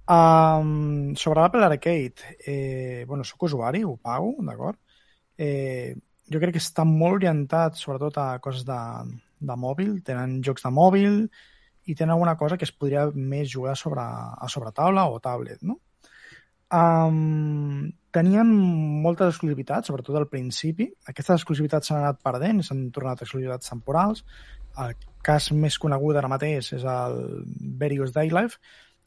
[0.04, 4.78] Um, sobre l'Apple Arcade, eh, bueno, sóc usuari, ho pago, d'acord?
[5.38, 5.96] Eh,
[6.28, 8.80] jo crec que està molt orientat sobretot a coses de,
[9.40, 11.18] de mòbil, tenen jocs de mòbil
[11.88, 15.64] i tenen alguna cosa que es podria més jugar sobre, a sobre taula o tablet,
[15.64, 15.80] no?
[16.74, 18.50] Um, tenien
[19.04, 20.88] moltes exclusivitats, sobretot al principi.
[21.06, 24.24] Aquestes exclusivitats s'han anat perdent, s'han tornat exclusivitats temporals.
[24.82, 27.20] El cas més conegut ara mateix és el
[27.84, 28.58] Various Daylife,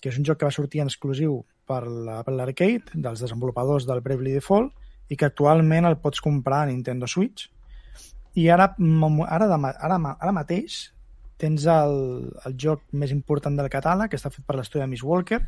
[0.00, 4.02] que és un joc que va sortir en exclusiu per l'Apple Arcade, dels desenvolupadors del
[4.04, 4.72] Bravely Default,
[5.08, 7.48] i que actualment el pots comprar a Nintendo Switch.
[8.36, 10.80] I ara, ara, de, ara, ara mateix
[11.40, 11.96] tens el,
[12.48, 15.40] el joc més important del catàleg, que està fet per l'estudi de Miss Walker,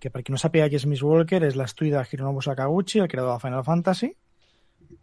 [0.00, 3.10] que per qui no sàpiga qui és Miss Walker, és l'estudi de Hironobu Sakaguchi, el
[3.10, 4.10] creador de Final Fantasy,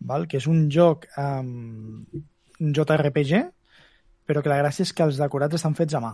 [0.07, 0.27] val?
[0.27, 2.05] que és un joc um,
[2.61, 3.41] un JRPG,
[4.27, 6.13] però que la gràcia és que els decorats estan fets a mà.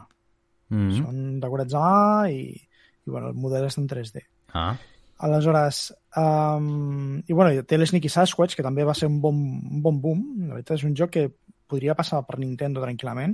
[0.69, 1.03] mm -hmm.
[1.03, 2.66] Són decorats a mà i,
[3.07, 4.23] i bueno, el model està en 3D.
[4.53, 4.75] ah.
[5.17, 9.37] Aleshores, um, i bueno, té l'Sneaky Sasquatch, que també va ser un bon,
[9.71, 10.19] un bon boom.
[10.45, 11.23] La veritat és un joc que
[11.67, 13.33] podria passar per Nintendo tranquil·lament,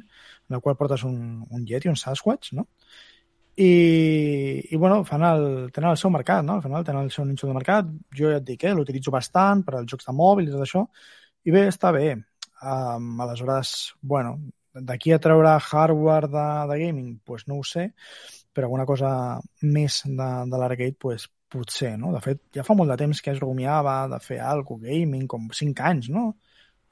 [0.49, 1.17] en el qual portes un,
[1.49, 2.67] un Yeti, un Sasquatch, no?
[3.53, 3.69] I,
[4.73, 5.43] i bueno, fan el,
[5.75, 6.55] tenen el seu mercat, no?
[6.57, 7.91] Al final tenen el seu nínxol de mercat.
[8.15, 10.87] Jo ja et dic, eh, l'utilitzo bastant per als jocs de mòbil i tot això.
[11.43, 12.15] I bé, està bé.
[12.63, 14.37] Um, aleshores, bueno,
[14.73, 17.91] d'aquí a treure hardware de, de gaming, pues no ho sé,
[18.53, 19.09] però alguna cosa
[19.61, 22.13] més de, de l'arcade, pues, potser, no?
[22.13, 25.49] De fet, ja fa molt de temps que es rumiava de fer alguna gaming, com
[25.53, 26.31] 5 anys, no?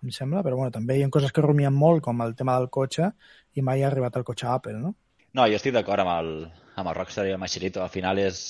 [0.01, 2.69] Em sembla, però bueno, també hi ha coses que rumien molt, com el tema del
[2.73, 3.11] cotxe,
[3.53, 4.95] i mai ha arribat el cotxe Apple, no?
[5.37, 6.31] No, jo estic d'acord amb, el,
[6.75, 7.83] amb el Rockstar i el Machirito.
[7.83, 8.41] Al final és,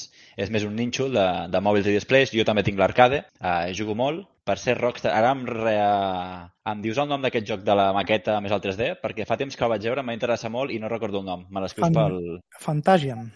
[0.41, 2.33] és més un nínxol de, de mòbils i displays.
[2.33, 5.13] Jo també tinc l'arcade, eh, jugo molt per ser Rockstar.
[5.15, 5.75] Ara em, re...
[6.71, 8.95] em dius el nom d'aquest joc de la maqueta més al 3D?
[9.03, 11.45] Perquè fa temps que el vaig veure, m'interessa molt i no recordo el nom.
[11.49, 13.29] Me l'escrius Fan- pel Fantasian.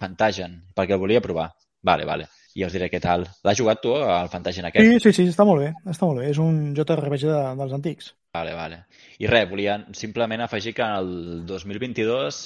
[0.00, 1.50] Fantagen, perquè el volia provar.
[1.84, 2.28] Vale, vale.
[2.54, 3.24] I ja us diré què tal.
[3.46, 4.84] L'has jugat tu, al Fantagen aquest?
[4.84, 5.72] Sí, sí, sí, està molt bé.
[5.88, 6.30] Està molt bé.
[6.32, 8.12] És un JRPG de, dels antics.
[8.34, 8.82] Vale, vale.
[9.22, 12.40] I res, volia simplement afegir que el 2022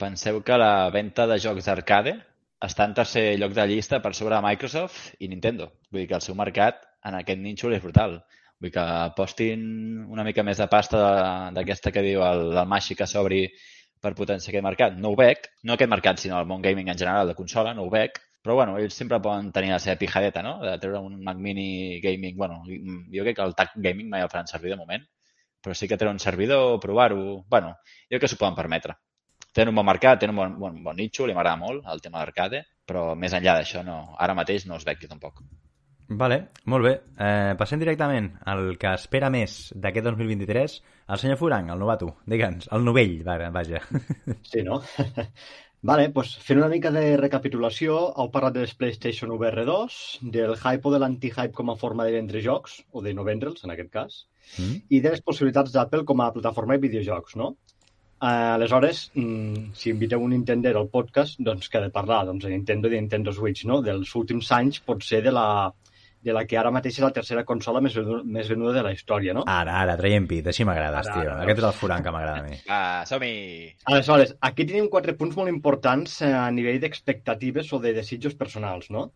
[0.00, 2.18] penseu que la venda de jocs d'arcade
[2.64, 5.70] està en tercer lloc de llista per sobre de Microsoft i Nintendo.
[5.90, 8.20] Vull dir que el seu mercat en aquest nínxol és brutal.
[8.58, 9.64] Vull dir que apostin
[10.08, 11.00] una mica més de pasta
[11.56, 13.44] d'aquesta que diu el, el Maggi que s'obri
[14.00, 14.96] per potenciar aquest mercat.
[14.96, 17.84] No ho veig, no aquest mercat, sinó el món gaming en general, de consola, no
[17.84, 20.58] ho veig, però bueno, ells sempre poden tenir la seva pijadeta, no?
[20.62, 24.30] De treure un Mac Mini Gaming, bueno, jo crec que el TAC Gaming mai el
[24.30, 25.02] faran servir de moment,
[25.62, 27.74] però sí que treure un servidor, provar-ho, bueno,
[28.06, 28.94] jo crec que s'ho poden permetre.
[29.56, 32.20] Tenen un bon mercat, tenen un bon, bon, bon nicho, li m'agrada molt el tema
[32.20, 35.40] d'arcade, però més enllà d'això no, ara mateix no els veig jo tampoc.
[36.08, 36.36] Vale,
[36.70, 36.92] molt bé.
[37.18, 40.76] Eh, passem directament al que espera més d'aquest 2023.
[41.10, 43.80] El senyor Furang, el novato, digue'ns, el novell, va- vaja.
[44.52, 44.76] Sí, no?
[45.88, 49.96] vale, doncs fent una mica de recapitulació, heu parlat dels PlayStation VR 2,
[50.36, 53.64] del hype o de l'anti-hype com a forma de vendre jocs, o de no vendre'ls,
[53.66, 54.22] en aquest cas,
[54.62, 54.76] Mm?
[54.94, 57.56] i de les possibilitats d'Apple com a plataforma de videojocs, no?
[58.18, 62.50] Aleshores, mm, si inviteu un Nintendo al podcast, doncs que ha de parlar doncs, de
[62.50, 63.82] Nintendo i de Nintendo Switch, no?
[63.84, 65.72] Dels últims anys, potser de la,
[66.22, 68.94] de la que ara mateix és la tercera consola més venuda, més venuda de la
[68.96, 69.44] història, no?
[69.46, 71.26] Ara, ara, traiem pit, així m'agrades, tio.
[71.26, 72.56] ara, Aquest és el Furang que m'agrada a mi.
[72.70, 73.36] Va, som-hi!
[73.92, 78.88] Aleshores, aquí tenim quatre punts molt importants eh, a nivell d'expectatives o de desitjos personals,
[78.90, 79.10] no?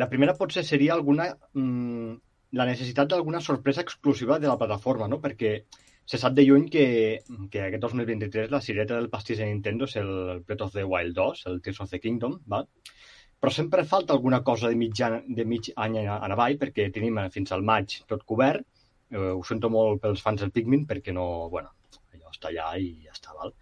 [0.00, 2.16] La primera potser seria alguna, mm,
[2.56, 5.20] la necessitat d'alguna sorpresa exclusiva de la plataforma, no?
[5.20, 5.54] Perquè
[6.12, 6.84] se sap de lluny que,
[7.50, 10.10] que aquest 2023 la cireta del pastís de Nintendo és el
[10.44, 12.58] Breath of the Wild 2, el Tears of the Kingdom, va?
[13.40, 17.16] Però sempre falta alguna cosa de mig, any- de mig any a avall perquè tenim
[17.22, 18.66] eh, fins al maig tot cobert.
[19.08, 21.72] Eh, ho sento molt pels fans del Pikmin perquè no, bueno,
[22.12, 23.56] allò està allà i ja està, val?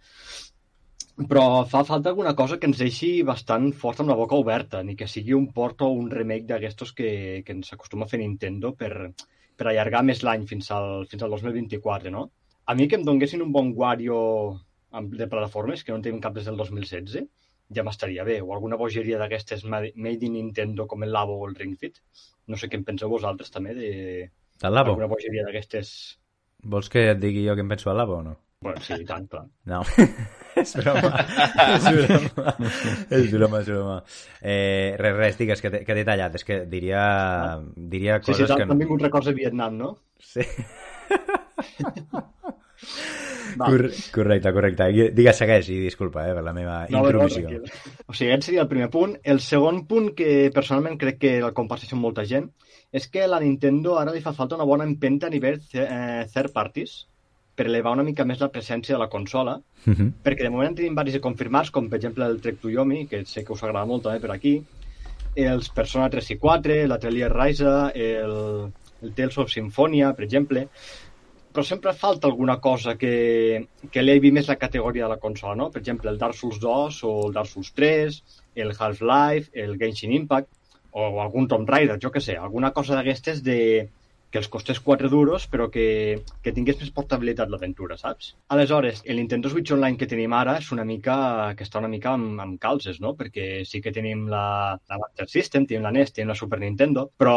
[1.31, 4.97] Però fa falta alguna cosa que ens deixi bastant fort amb la boca oberta, ni
[4.99, 7.09] que sigui un port o un remake d'aquestos que,
[7.45, 8.91] que ens acostuma a fer Nintendo per,
[9.55, 12.27] per allargar més l'any fins, al, fins al 2024, no?
[12.71, 14.17] A mi que em donguessin un bon Wario
[15.19, 17.25] de plataformes, que no en tenim cap des del 2016,
[17.75, 18.37] ja m'estaria bé.
[18.39, 21.99] O alguna bogeria d'aquestes made in Nintendo, com el Labo o el Ring Fit.
[22.47, 23.89] No sé què en penseu vosaltres, també, de
[24.61, 24.95] Del Labo?
[24.95, 25.91] alguna bogeria d'aquestes...
[26.63, 28.37] Vols que et digui jo què em penso del Labo o no?
[28.63, 29.43] Bueno, sí, i tant, clar.
[29.67, 29.81] No.
[30.63, 31.11] és broma.
[31.75, 32.55] és broma.
[33.19, 33.99] és broma, és broma.
[34.39, 36.39] Eh, res, res, digues que t'he que tallat.
[36.39, 37.03] És que diria,
[37.75, 38.71] diria Sí, sí, coses t'han que...
[38.71, 39.93] t'han vingut records de Vietnam, no?
[40.23, 40.47] Sí.
[43.65, 44.87] Cor correcte, correcte.
[45.13, 47.47] Digues, segueix i disculpa eh, per la meva No, no, intromissió.
[47.47, 47.71] tranquil.
[48.07, 49.17] o sigui, aquest seria el primer punt.
[49.23, 52.49] El segon punt, que personalment crec que el comparteixo amb molta gent,
[52.91, 56.25] és que a la Nintendo ara li fa falta una bona empenta a nivell eh,
[56.33, 57.05] third parties
[57.55, 60.13] per elevar una mica més la presència de la consola, Mhm.
[60.23, 63.25] perquè de moment en tenim de confirmats, com per exemple el Trek to Yomi, que
[63.25, 64.63] sé que us agrada molt també per aquí,
[65.35, 68.71] els Persona 3 i 4, l'Atelier Ryza, el,
[69.01, 70.67] el Tales of Symphonia, per exemple,
[71.51, 75.69] però sempre falta alguna cosa que, que elevi més la categoria de la consola, no?
[75.71, 78.19] Per exemple, el Dark Souls 2 o el Dark Souls 3,
[78.63, 80.49] el Half-Life, el Genshin Impact,
[80.91, 83.59] o algun Tomb Raider, jo que sé, alguna cosa d'aquestes de
[84.31, 88.31] que els costés 4 duros, però que, que tingués més portabilitat l'aventura, saps?
[88.55, 91.15] Aleshores, el Nintendo Switch Online que tenim ara és una mica,
[91.57, 93.13] que està una mica amb, amb calces, no?
[93.19, 94.45] Perquè sí que tenim la,
[94.89, 97.35] la Master System, tenim la NES, tenim la Super Nintendo, però,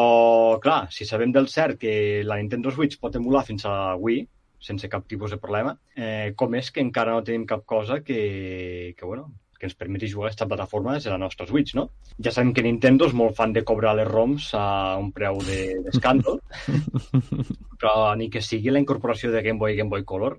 [0.63, 4.25] clar, si sabem del cert que la Nintendo Switch pot emular fins a Wii,
[4.65, 8.95] sense cap tipus de problema, eh, com és que encara no tenim cap cosa que,
[8.97, 9.33] que bueno,
[9.65, 11.89] que ens permeti jugar a aquesta plataforma des de la nostra Switch, no?
[12.21, 14.65] Ja sabem que Nintendo és molt fan de cobrar les ROMs a
[15.01, 17.45] un preu de- d'escàndol, de,
[17.81, 20.39] però ni que sigui la incorporació de Game Boy i Game Boy Color,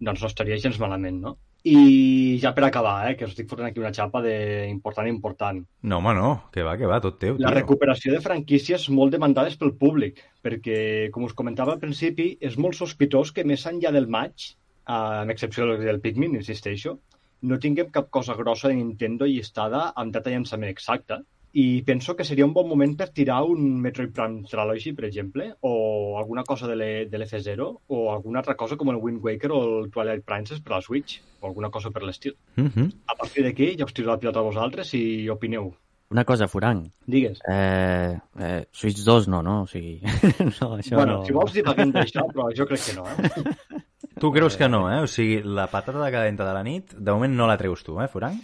[0.00, 1.36] doncs no estaria gens malament, no?
[1.66, 5.64] I ja per acabar, eh, que us estic fotent aquí una xapa de important, important.
[5.82, 6.28] No, home, no.
[6.54, 7.56] Que va, que va, tot teu, La tio.
[7.56, 12.78] recuperació de franquícies molt demandades pel públic, perquè, com us comentava al principi, és molt
[12.78, 14.52] sospitós que més enllà del maig,
[14.86, 17.00] amb excepció del Pikmin, insisteixo,
[17.42, 21.22] no tinguem cap cosa grossa de Nintendo llistada amb data de llançament exacta.
[21.56, 25.54] I penso que seria un bon moment per tirar un Metroid Prime Trilogy, per exemple,
[25.64, 29.50] o alguna cosa de l'E- de l'F0, o alguna altra cosa com el Wind Waker
[29.52, 32.36] o el Twilight Princess per a la Switch, o alguna cosa per l'estil.
[32.56, 32.90] Mhm.
[33.08, 35.72] A partir d'aquí ja us tiro la pilota a vosaltres i opineu.
[36.10, 36.84] Una cosa, Furang.
[37.06, 37.40] Digues.
[37.48, 39.62] Eh, eh, Switch 2 no, no?
[39.62, 39.98] O sigui...
[40.60, 41.24] no, això Bueno, no...
[41.24, 43.80] si vols divaguem d'això, però jo crec que no, eh?
[44.20, 45.00] Tu creus que no, eh?
[45.04, 47.98] O sigui, la patata de calenta de la nit, de moment no la treus tu,
[48.00, 48.38] eh, Furang?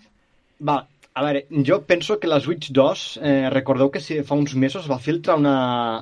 [0.62, 0.82] Va,
[1.14, 4.86] A veure, jo penso que la Switch 2, eh, recordeu que si fa uns mesos
[4.88, 5.56] va filtrar una,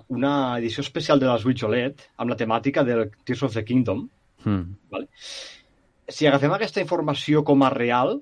[0.06, 4.04] una edició especial de la Switch OLED amb la temàtica del Tears of the Kingdom.
[4.44, 4.76] Mm.
[4.94, 5.08] Vale?
[6.06, 8.20] Si agafem aquesta informació com a real,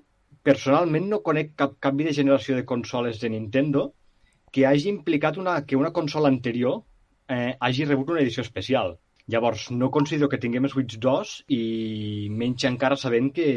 [0.48, 3.90] personalment no conec cap canvi de generació de consoles de Nintendo
[4.51, 6.81] que hagi implicat una, que una consola anterior
[7.29, 8.96] eh, hagi rebut una edició especial.
[9.29, 11.62] Llavors, no considero que tinguem Switch 2 i
[12.33, 13.49] menys encara sabent que,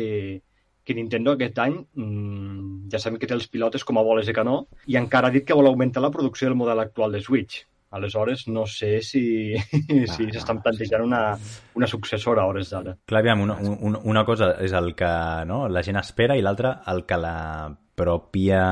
[0.83, 4.35] que Nintendo aquest any mmm, ja sabem que té els pilotes com a boles de
[4.35, 7.61] canó i encara ha dit que vol augmentar la producció del model actual de Switch.
[7.91, 9.23] Aleshores, no sé si
[10.15, 11.21] si s'estan plantejant una,
[11.75, 12.95] una successora a hores d'ara.
[13.07, 15.11] Clar, aviam, una, una, una cosa és el que
[15.47, 17.37] no, la gent espera i l'altra el que la
[18.01, 18.63] pròpia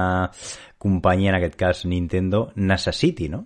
[0.79, 3.43] companyia, en aquest cas Nintendo, necessiti, no?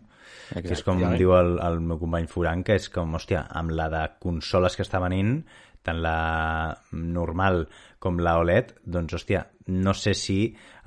[0.53, 3.73] Exacte, que és com diu el, el meu company Furan, que és com, hòstia, amb
[3.73, 5.39] la de consoles que està venint,
[5.83, 7.65] tant la normal
[8.03, 10.37] com la OLED, doncs, hòstia, no sé si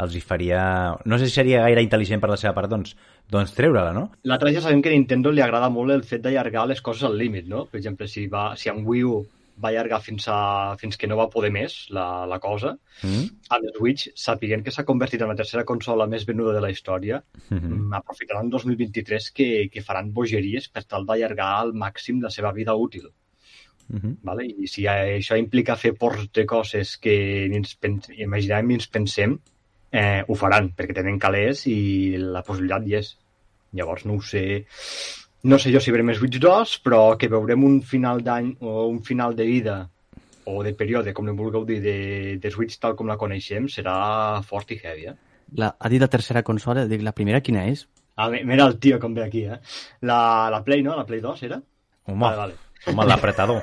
[0.04, 0.62] els hi faria...
[1.08, 2.94] No sé si seria gaire intel·ligent per la seva part, doncs,
[3.32, 4.06] doncs treure-la, no?
[4.28, 7.16] L'altre ja sabem que a Nintendo li agrada molt el fet d'allargar les coses al
[7.18, 7.66] límit, no?
[7.70, 9.16] Per exemple, si, va, si amb Wii U
[9.62, 13.24] va allargar fins, a, fins que no va poder més la, la cosa, Mm?
[13.52, 16.70] amb el Switch, sapiguent que s'ha convertit en la tercera consola més venuda de la
[16.70, 17.74] història, Mm -hmm.
[17.76, 22.52] mm, aprofitaran el 2023 que, que faran bogeries per tal d'allargar al màxim la seva
[22.52, 23.10] vida útil.
[23.88, 24.16] Mm -hmm.
[24.22, 24.46] Vale?
[24.46, 28.88] I si això implica fer ports de coses que ni ens pen imaginàvem ni ens
[28.88, 29.38] pensem,
[29.92, 33.18] eh, ho faran, perquè tenen calés i la possibilitat hi és.
[33.72, 34.64] Llavors, no ho sé...
[35.46, 39.02] No sé jo si veurem Switch 2, però que veurem un final d'any o un
[39.06, 39.76] final de vida
[40.46, 41.96] o de període, com en vulgueu dir, de,
[42.42, 45.16] de Switch tal com la coneixem, serà fort i heavy, eh?
[45.58, 47.84] La, ha dit la tercera consola, dic, la primera quina és?
[48.16, 49.58] Ah, mi- mira el tio com ve aquí, eh?
[50.02, 50.18] La,
[50.50, 50.94] la Play, no?
[50.98, 51.60] La Play 2 era?
[52.06, 52.54] Home, Vale, vale.
[52.86, 53.62] home l'apretador.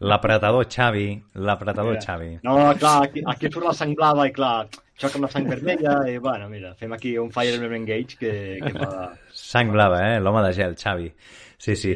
[0.00, 1.98] L'apretador Xavi, l'apretador.
[2.00, 2.30] Xavi.
[2.46, 4.68] No, clar, aquí, aquí surt la sang blava i clar,
[5.00, 8.32] xoca amb la sang vermella i bueno, mira, fem aquí un Fire Emblem Engage que,
[8.62, 9.10] que fa...
[9.32, 10.18] Sang blava, eh?
[10.20, 11.08] L'home de gel, Xavi.
[11.60, 11.94] Sí, sí.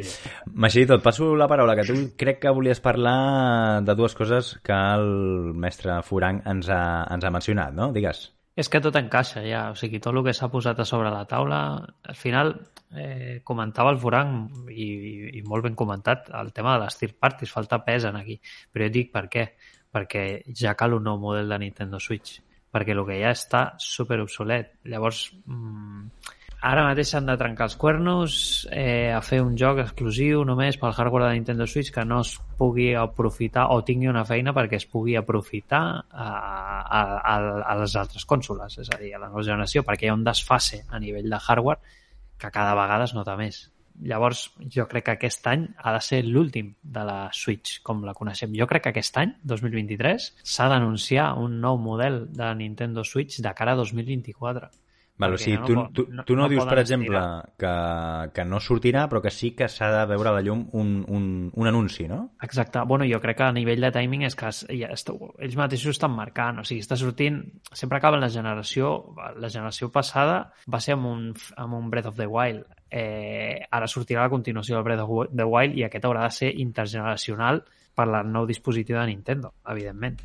[0.53, 4.77] Machidito, et passo la paraula, que tu crec que volies parlar de dues coses que
[4.77, 7.89] el mestre Furang ens ha, ens ha mencionat, no?
[7.95, 8.27] Digues.
[8.55, 11.25] És que tot encaixa ja, o sigui, tot el que s'ha posat a sobre la
[11.27, 12.53] taula, al final
[12.95, 14.37] eh, comentava el Foran
[14.69, 18.21] i, i, i molt ben comentat el tema de les third parties, falta pes en
[18.21, 18.37] aquí,
[18.71, 19.49] però jo dic per què?
[19.95, 20.27] Perquè
[20.61, 22.44] ja cal un nou model de Nintendo Switch,
[22.75, 24.73] perquè el que ja està super obsolet.
[24.91, 26.33] Llavors, mm,
[26.67, 28.37] ara mateix s'han de trencar els cuernos
[28.73, 32.35] eh, a fer un joc exclusiu només pel hardware de Nintendo Switch que no es
[32.59, 37.03] pugui aprofitar o tingui una feina perquè es pugui aprofitar a, a,
[37.35, 40.19] a, a les altres cònsoles, és a dir, a la nova generació, perquè hi ha
[40.19, 42.01] un desfase a nivell de hardware
[42.39, 43.69] que cada vegada es nota més.
[44.03, 48.15] Llavors, jo crec que aquest any ha de ser l'últim de la Switch, com la
[48.19, 48.55] coneixem.
[48.59, 53.55] Jo crec que aquest any, 2023, s'ha d'anunciar un nou model de Nintendo Switch de
[53.55, 54.71] cara a 2024.
[55.17, 57.53] Val, o sigui, no tu, tu, no- tu no, no dius, per exemple, estirar.
[57.57, 60.89] que, que no sortirà, però que sí que s'ha de veure a la llum un,
[61.07, 62.33] un, un anunci, no?
[62.43, 62.83] Exacte.
[62.91, 65.95] Bueno, jo crec que a nivell de timing és que es, ja està, ells mateixos
[65.95, 66.59] estan marcant.
[66.59, 67.39] O sigui, està sortint...
[67.73, 69.15] Sempre acaba la generació...
[69.39, 71.23] La generació passada va ser amb un,
[71.63, 72.67] amb un Breath of the Wild.
[72.91, 76.51] Eh, ara sortirà la continuació del Breath of the Wild i aquest haurà de ser
[76.59, 77.63] intergeneracional
[77.95, 80.19] per al nou dispositiu de Nintendo, evidentment.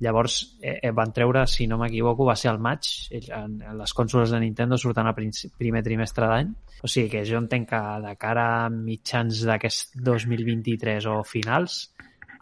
[0.00, 2.86] Llavors eh, eh, van treure, si no m'equivoco, va ser al maig.
[3.10, 6.52] Ells- En, en les consoles de Nintendo surten a princi- primer trimestre d'any.
[6.82, 11.88] O sigui que jo entenc que de cara a mitjans d'aquest 2023 o finals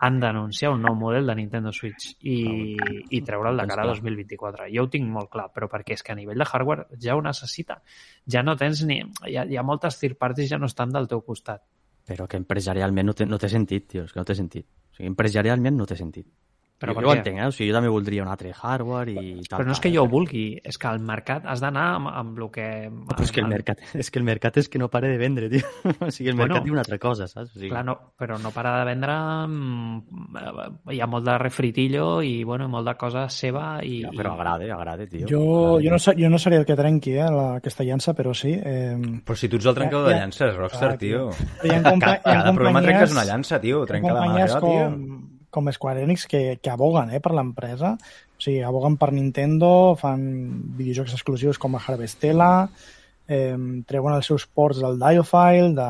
[0.04, 2.76] han d'anunciar un nou model de Nintendo Switch i,
[3.08, 4.66] i treure'l de cara a 2024.
[4.74, 7.22] Jo ho tinc molt clar, però perquè és que a nivell de hardware ja ho
[7.24, 7.78] necessita.
[8.28, 8.98] Ja no tens ni...
[9.24, 11.62] Hi ha, hi ha moltes third parties ja no estan del teu costat.
[12.06, 14.66] Però que empresarialment no té, no té sentit, tio, és que no té sentit.
[14.92, 16.28] O sigui, empresarialment no té sentit.
[16.78, 17.46] Però jo, jo ho entenc, eh?
[17.48, 19.62] O sigui, jo també voldria un altre hardware i tal.
[19.62, 22.38] Però no és que jo ho vulgui, és que al mercat has d'anar amb, amb
[22.38, 22.66] el que...
[23.08, 25.48] Però és que el mercat, és que el mercat és que no pare de vendre,
[25.48, 25.64] tio.
[26.04, 27.54] O sigui, el Bueno, mercat diu una altra cosa, saps?
[27.54, 29.16] O sigui, Clar, no, però no para de vendre...
[29.48, 34.02] mm, Hi ha molt de refritillo i, bueno, molt de cosa seva i...
[34.04, 35.26] ja, però agrada, agrada, tio.
[35.30, 35.82] Jo, Agrada.
[35.86, 38.52] jo, no, sé- jo no seré el que trenqui eh, la, aquesta llança, però sí.
[38.52, 41.30] Eh, Però si tu ets el trencador Ja, de llances, Rockstar, Ah, tio.
[41.30, 41.46] tio.
[41.64, 43.84] hi ha, compa hi ha Cada programa trenques una llança, tio.
[43.88, 45.35] Trenca la companyies mare, com, tio.
[45.56, 47.94] Com Square Enix que, que aboguen eh, per l'empresa.
[48.36, 50.22] O sigui, aboguen per Nintendo, fan
[50.76, 52.50] videojocs exclusius com a Harvestella,
[53.26, 53.56] eh,
[53.88, 55.88] treuen els seus ports del Diofile, de,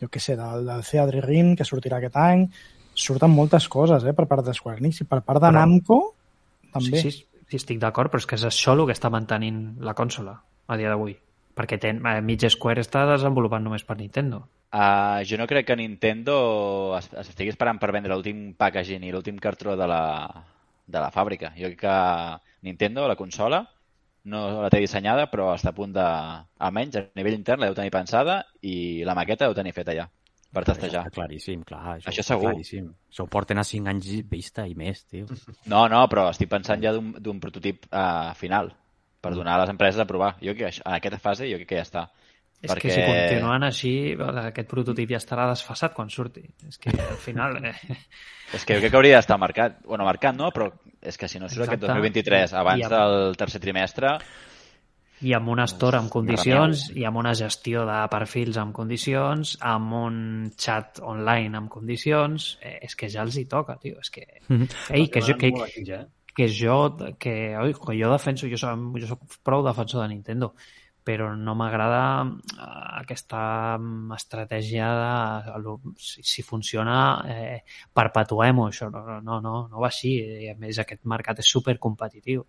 [0.00, 2.48] jo què sé, del, del Theatre Ring, que sortirà aquest any.
[2.98, 6.00] Surten moltes coses eh, per part de Square Enix i per part de Però- Namco
[6.72, 6.98] també.
[7.02, 9.94] Sí, sí, sí, estic d'acord, però és que és això el que està mantenint la
[9.98, 11.14] consola a dia d'avui.
[11.58, 14.46] Perquè ten, eh, mig Square està desenvolupant només per Nintendo.
[14.68, 16.34] Uh, jo no crec que Nintendo
[16.98, 20.02] es- estigui esperant per vendre l'últim packaging i l'últim cartró de la,
[20.86, 21.54] de la fàbrica.
[21.56, 21.94] Jo crec que
[22.68, 23.62] Nintendo, la consola,
[24.28, 26.04] no la té dissenyada, però està a punt de...
[26.60, 30.04] Almenys a nivell intern la deu tenir pensada i la maqueta deu tenir feta ja
[30.52, 31.06] per testejar.
[31.06, 31.80] Està claríssim, clar.
[31.96, 32.50] Això, Això segur.
[32.50, 32.86] Claríssim.
[33.12, 35.26] Això ho porten a 5 anys vista i més, tio.
[35.72, 38.72] No, no, però estic pensant ja d'un d'un prototip uh, final
[39.20, 40.34] per donar a les empreses a provar.
[40.40, 42.06] Jo crec que això- en aquesta fase jo crec que ja està.
[42.62, 46.42] És que si continuen així, aquest prototip ja estarà desfasat quan surti.
[46.66, 47.60] És que al final...
[47.62, 47.74] Eh,
[48.56, 49.74] És que jo crec que hauria d'estar marcat.
[49.84, 50.70] Bueno, marcat no, però
[51.04, 52.00] és que si no surt aquest Exacte.
[52.00, 54.14] 2023 abans amb- del tercer trimestre,
[55.20, 59.96] I amb una store amb condicions, i amb una gestió de perfils amb condicions, amb
[59.98, 60.18] un
[60.56, 63.98] chat online amb condicions, eh, és que ja els hi toca, tio.
[63.98, 64.26] És que...
[64.94, 65.50] Ei, que jo, que,
[65.86, 66.04] ja.
[66.36, 66.78] que jo,
[67.18, 70.52] que, oi, que jo defenso, jo soc, jo soc prou defensor de Nintendo,
[71.08, 72.68] però no m'agrada eh,
[73.00, 73.40] aquesta
[73.78, 77.62] mm, estratègia de lo- si, funciona eh,
[77.94, 80.14] perpetuem-ho, això no, no, no, no va així.
[80.44, 82.44] I a més aquest mercat és supercompetitiu.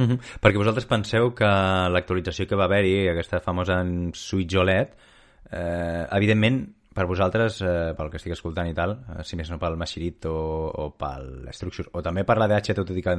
[0.00, 0.16] Mhm.
[0.42, 1.48] Perquè vosaltres penseu que
[1.94, 3.78] l'actualització que va haver-hi, aquesta famosa
[4.18, 4.96] Switch OLED,
[5.52, 6.62] eh, evidentment,
[6.94, 10.26] per vosaltres, eh, pel que estic escoltant i tal, eh, si més no pel Machirit
[10.26, 10.34] o,
[10.74, 13.14] o pel Structure, o també per la DH, tot i que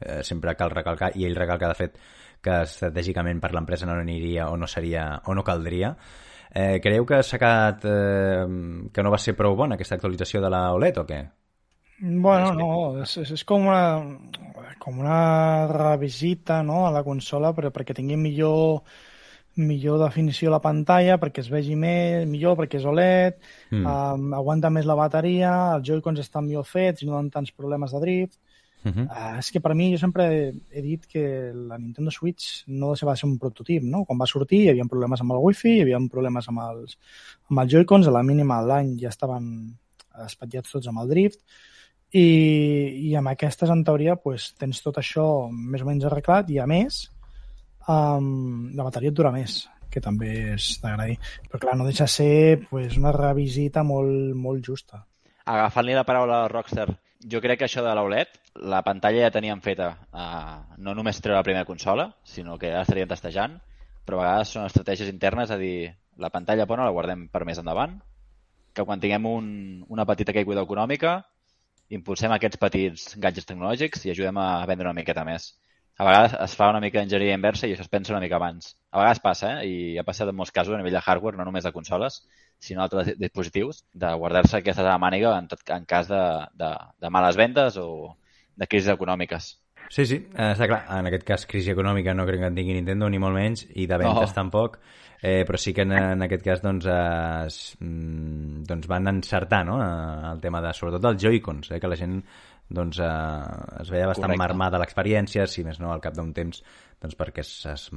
[0.00, 2.00] eh, sempre cal recalcar, i ell recalca, de fet,
[2.42, 5.94] que estratègicament per l'empresa no aniria o no seria o no caldria,
[6.50, 8.46] eh, creieu que s'ha quedat eh,
[8.92, 11.20] que no va ser prou bona aquesta actualització de la OLED o què?
[12.00, 12.70] Bueno, no,
[13.02, 13.84] és, és, és com una,
[14.80, 18.80] com una revisita no, a la consola però perquè tingui millor
[19.60, 23.80] millor definició a la pantalla, perquè es vegi més, millor, perquè és OLED, Mm.
[23.82, 23.86] mm.
[23.86, 28.00] um, aguanta més la bateria, els Joy-Cons estan millor fets, no donen tants problemes de
[28.00, 28.38] drift.
[28.82, 29.06] Uh -huh.
[29.08, 32.94] Uh, és que per mi jo sempre he, he dit que la Nintendo Switch no
[32.94, 34.04] va ser un prototip, no?
[34.04, 36.98] Quan va sortir hi havia problemes amb el Wi-Fi, hi havia problemes amb els,
[37.50, 39.76] amb els Joy-Cons, a la mínima l'any ja estaven
[40.26, 41.40] espatllats tots amb el drift,
[42.12, 42.26] i,
[43.10, 46.66] i amb aquestes, en teoria, pues, tens tot això més o menys arreglat i, a
[46.66, 47.04] més,
[47.86, 51.18] um, la bateria et dura més, que també és d'agrair.
[51.46, 52.34] Però, clar, no deixa de ser
[52.70, 55.04] pues, una revisita molt, molt justa.
[55.50, 56.88] agafant-li la paraula a Rockstar,
[57.26, 61.38] jo crec que això de l'OLED, la pantalla ja teníem feta uh, no només treure
[61.38, 63.58] la primera consola, sinó que ja estaríem testejant,
[64.04, 67.60] però a vegades són estratègies internes, a dir, la pantalla bona la guardem per més
[67.62, 67.98] endavant,
[68.74, 69.46] que quan tinguem un,
[69.88, 71.20] una petita caiguda econòmica,
[71.90, 75.54] impulsem aquests petits gadgets tecnològics i ajudem a vendre una miqueta més.
[76.00, 78.70] A vegades es fa una mica d'enginyeria inversa i això es pensa una mica abans.
[78.88, 79.66] A vegades passa, eh?
[79.68, 82.22] i ha passat en molts casos a nivell de hardware, no només de consoles,
[82.58, 86.22] sinó altres di- dispositius, de guardar-se aquestes a la màniga en, tot, en cas de,
[86.62, 86.70] de,
[87.04, 87.90] de males vendes o
[88.60, 89.50] de crisis econòmiques.
[89.90, 90.84] Sí, sí, eh, està clar.
[91.00, 93.88] En aquest cas, crisi econòmica no crec que en tingui Nintendo, ni molt menys, i
[93.90, 94.36] de ventes No.
[94.36, 94.78] tampoc.
[95.20, 99.64] Eh, però sí que en, en aquest cas doncs, eh, es, mm, doncs van encertar
[99.68, 99.80] no?
[99.82, 102.22] eh, el tema de, sobretot dels Joy-Cons, eh, que la gent
[102.70, 104.38] doncs, eh, es veia bastant Correcte.
[104.44, 106.62] marmada l'experiència, si més no al cap d'un temps
[107.02, 107.88] doncs perquè es, es,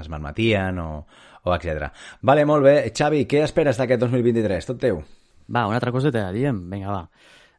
[0.00, 0.88] es malmetien o,
[1.44, 1.90] o etc.
[2.22, 2.76] Vale, molt bé.
[2.94, 4.66] Xavi, què esperes d'aquest 2023?
[4.72, 5.02] Tot teu.
[5.46, 6.64] Va, una altra coseta, diem.
[6.70, 7.04] Vinga, va.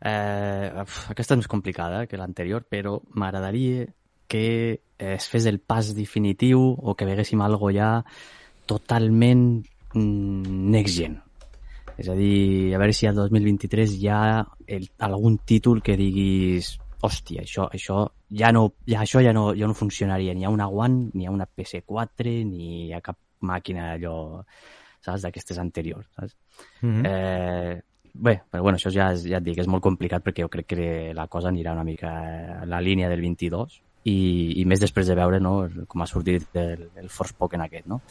[0.02, 3.88] Eh, aquesta és més complicada que l'anterior, però m'agradaria
[4.28, 8.02] que es fes el pas definitiu o que veguéssim algo ja
[8.68, 11.18] totalment mm, next gen.
[11.98, 14.22] És a dir, a veure si al 2023 hi ha
[14.68, 19.70] el, algun títol que diguis hòstia, això, això ja no, ja, això ja no, ja
[19.70, 24.44] no funcionaria ni a una One, ni a una PS4, ni a cap màquina allò,
[25.02, 26.36] saps, d'aquestes anteriors, saps?
[26.82, 27.06] Mm -hmm.
[27.06, 27.82] Eh,
[28.20, 30.88] bé, però bueno, això ja, ja et dic, és molt complicat perquè jo crec que
[31.16, 32.12] la cosa anirà una mica
[32.64, 34.18] en la línia del 22 i,
[34.62, 35.56] i més després de veure no,
[35.88, 38.02] com ha sortit el, el Forspoken aquest, no?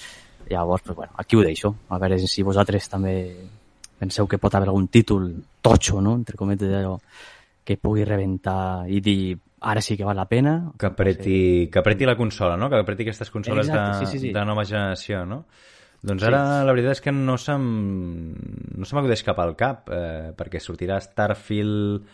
[0.50, 1.72] Llavors, pues, bueno, aquí ho deixo.
[1.90, 3.16] A veure si vosaltres també
[3.98, 5.30] penseu que pot haver algun títol
[5.64, 6.14] totxo, no?
[6.20, 6.98] Entre cometes, allò,
[7.66, 9.36] que pugui rebentar i dir
[9.66, 10.72] ara sí que val la pena.
[10.78, 11.38] Que apreti,
[11.72, 12.68] que apreti la consola, no?
[12.70, 14.34] Que apreti aquestes consoles Exacte, de, sí, sí, sí.
[14.34, 15.44] de nova generació, no?
[16.06, 16.28] Doncs Sí.
[16.30, 17.66] ara la veritat és que no se'm,
[18.78, 22.06] no se m'acudeix cap al cap, eh, perquè sortirà Starfield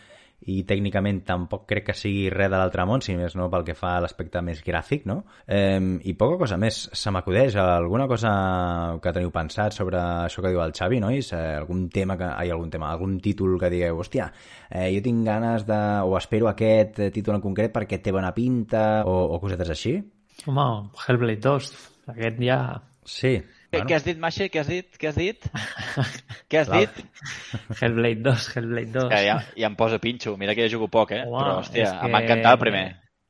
[0.45, 3.75] i tècnicament tampoc crec que sigui res de l'altre món, si més no pel que
[3.79, 5.21] fa a l'aspecte més gràfic, no?
[5.47, 7.55] Eh, I poca cosa més se m'acudeix.
[7.55, 11.31] Alguna cosa que teniu pensat sobre això que diu el Xavi, nois?
[11.31, 14.27] Eh, algun tema, que, ai, algun tema, algun títol que digueu, hòstia,
[14.69, 15.79] eh, jo tinc ganes de...
[16.03, 19.95] o espero aquest eh, títol en concret perquè té bona pinta, o, o cosetes així?
[20.47, 21.71] Home, Hellblade 2,
[22.17, 22.81] aquest ja...
[23.05, 23.37] Sí.
[23.73, 24.47] Què, què has dit, Maixi?
[24.53, 24.97] Què has dit?
[25.01, 25.47] Què has dit?
[26.51, 26.99] Què has dit?
[27.81, 29.07] Hellblade 2, Hellblade 2.
[29.09, 30.35] Que ja, ja em posa pinxo.
[30.37, 31.23] Mira que jo jugo poc, eh?
[31.25, 32.83] Home, Però, hòstia, que- m'ha encantat el primer.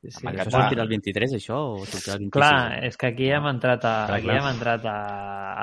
[0.03, 1.57] Sí, sí, Això sortirà el 23, això?
[1.77, 2.33] O sortirà el 26?
[2.35, 4.37] Clar, és que aquí hem entrat, a, Clar, aquí clar.
[4.41, 4.97] hem entrat a,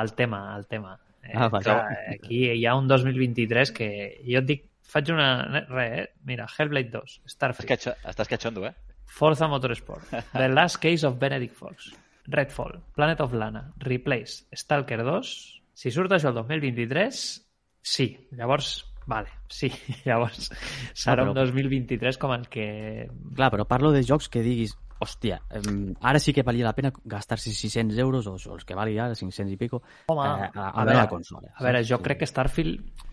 [0.00, 0.94] al tema, al tema.
[1.22, 1.62] Eh, Ah, vale.
[1.64, 3.90] clar, aquí hi ha un 2023 que
[4.24, 5.28] jo et dic, faig una...
[5.68, 6.06] Res, eh?
[6.24, 7.68] Mira, Hellblade 2, Estàs, Starfield.
[7.68, 8.72] catxo, estàs catxondo, eh?
[9.04, 11.92] Forza Motorsport, The Last Case of Benedict Fox,
[12.26, 15.56] Redfall, Planet of Lana, Replace, Stalker 2...
[15.80, 17.18] Si surt això el 2023,
[17.80, 18.06] sí.
[18.36, 19.70] Llavors, vale, sí.
[20.04, 20.50] Llavors
[20.92, 23.08] serà No, un però- 2023 com el que...
[23.34, 25.38] Clar, però parlo de jocs que diguis hòstia,
[26.04, 29.48] ara sí que valia la pena gastar-se 600 euros o, els que valgui ara, 500
[29.48, 29.80] i pico,
[30.12, 31.54] Home, eh, a, a, a veure la consola.
[31.56, 32.02] A veure, jo Sí.
[32.04, 33.08] crec que Starfield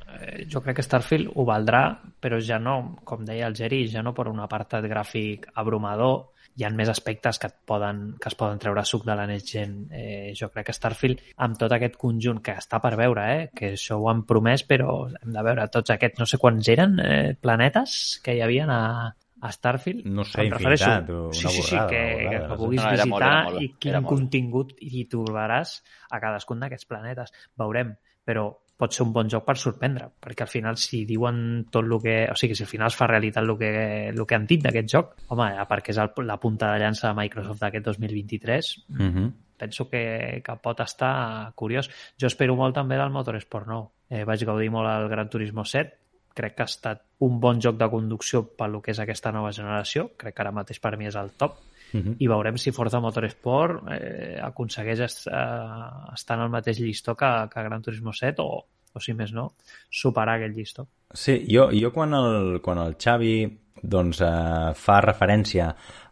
[0.52, 1.84] jo crec que Starfield ho valdrà,
[2.20, 6.66] però ja no, com deia el Geri, ja no per un apartat gràfic abrumador, hi
[6.66, 9.76] ha més aspectes que, et poden, que es poden treure suc de la next gen.
[9.94, 13.76] Eh, jo crec que Starfield, amb tot aquest conjunt que està per veure, eh, que
[13.76, 17.36] això ho han promès, però hem de veure tots aquests, no sé quants eren, eh,
[17.40, 18.82] planetes que hi havia a,
[19.14, 20.08] a Starfield.
[20.10, 22.62] No sé, infinitat, una sí, sí, sí, que, que, no sé.
[22.64, 24.16] puguis No, era molt, era visitar molt, i quin era molt.
[24.16, 27.36] contingut hi trobaràs a cadascun d'aquests planetes.
[27.62, 27.94] Veurem,
[28.26, 31.96] però pot ser un bon joc per sorprendre, perquè al final si diuen tot el
[32.04, 32.16] que...
[32.32, 33.72] O sigui, si al final es fa realitat el que,
[34.12, 36.80] el que han dit d'aquest joc, home, a part que és el, la punta de
[36.84, 39.28] llança de Microsoft d'aquest 2023, Mhm.
[39.58, 41.90] penso que, que pot estar curiós.
[42.22, 43.88] Jo espero molt també del Motorsport nou.
[44.10, 45.98] Eh, vaig gaudir molt al Gran Turismo 7,
[46.38, 50.12] crec que ha estat un bon joc de conducció pel que és aquesta nova generació,
[50.16, 51.58] crec que ara mateix per mi és el top,
[51.94, 52.18] Mhm.
[52.20, 57.30] i veurem si Forza Motorsport eh, aconsegueix est, eh, estar en el mateix llistó que,
[57.54, 59.54] que Gran Turismo 7 o, o si més no,
[59.90, 60.88] superar aquell llistó.
[61.14, 63.38] Sí, jo, jo quan, el, quan el Xavi
[63.84, 65.68] doncs, eh, fa referència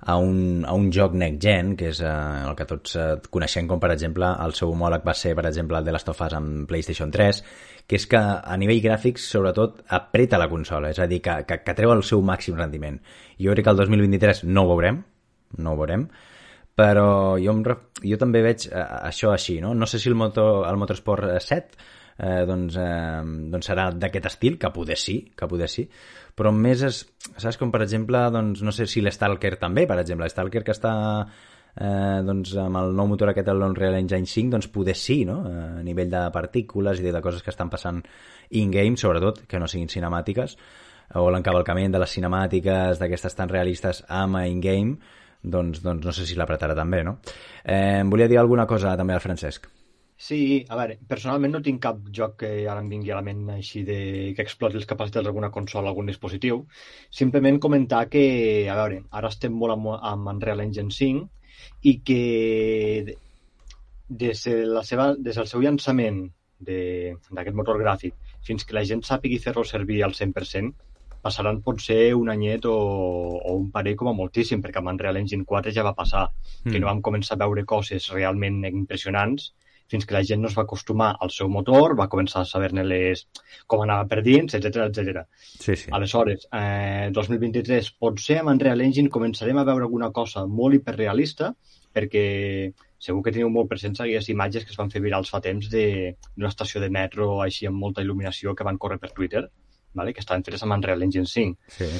[0.05, 2.11] a un, a un joc next gen, que és eh,
[2.45, 5.79] el que tots eh, coneixem com per exemple el seu homòleg va ser per exemple
[5.79, 7.41] el de Last of Us amb PlayStation 3,
[7.87, 11.61] que és que a nivell gràfics sobretot apreta la consola, és a dir, que, que,
[11.65, 13.01] que treu el seu màxim rendiment.
[13.41, 15.03] Jo crec que el 2023 no ho veurem,
[15.57, 16.07] no ho veurem,
[16.75, 17.63] però jo, em,
[18.03, 19.73] jo també veig eh, això així, no?
[19.73, 21.85] No sé si el, motor, el Motorsport eh, 7
[22.17, 23.23] eh, doncs, eh,
[23.53, 25.87] doncs serà d'aquest estil, que poder sí, que poder sí,
[26.35, 27.01] però més és,
[27.37, 30.93] saps, com per exemple, doncs, no sé si l'Stalker també, per exemple, l'Stalker que està
[31.75, 35.41] eh, doncs, amb el nou motor aquest, l'Unreal Engine 5, doncs poder sí, no?
[35.49, 38.01] Eh, a nivell de partícules i de coses que estan passant
[38.51, 40.57] in-game, sobretot, que no siguin cinemàtiques,
[41.15, 44.97] o l'encavalcament de les cinemàtiques d'aquestes tan realistes amb in-game,
[45.51, 47.19] doncs, doncs no sé si l'apretarà també, no?
[47.63, 49.67] Eh, volia dir alguna cosa també al Francesc.
[50.17, 53.49] Sí, a veure, personalment no tinc cap joc que ara em vingui a la ment
[53.57, 53.97] així de
[54.35, 56.61] que exploti les capacitats d'alguna consola o algun dispositiu.
[57.11, 58.23] Simplement comentar que,
[58.71, 61.27] a veure, ara estem molt amb, amb Unreal Engine 5
[61.83, 63.17] i que de-
[64.07, 66.23] des, de la seva, des del seu llançament
[66.65, 68.13] d'aquest motor gràfic
[68.45, 70.71] fins que la gent sàpigui fer-lo servir al 100%,
[71.25, 72.75] passaran potser un anyet o,
[73.41, 76.27] o un parell com a moltíssim, perquè amb Unreal Engine 4 ja va passar,
[76.63, 76.71] mm.
[76.71, 79.51] que no vam començar a veure coses realment impressionants
[79.91, 82.83] fins que la gent no es va acostumar al seu motor, va començar a saber-ne
[82.87, 83.25] les
[83.69, 85.25] com anava per dins, etc etc.
[85.37, 85.91] Sí, sí.
[85.93, 91.51] Aleshores, eh, 2023, potser amb Unreal Engine començarem a veure alguna cosa molt hiperrealista,
[91.95, 92.25] perquè
[92.97, 96.15] segur que teniu molt presents aquelles imatges que es van fer virals fa temps de-
[96.33, 99.45] d'una estació de metro així amb molta il·luminació que van córrer per Twitter,
[99.95, 100.13] vale?
[100.13, 101.57] que estaven fetes amb Unreal Engine 5.
[101.79, 101.91] sí.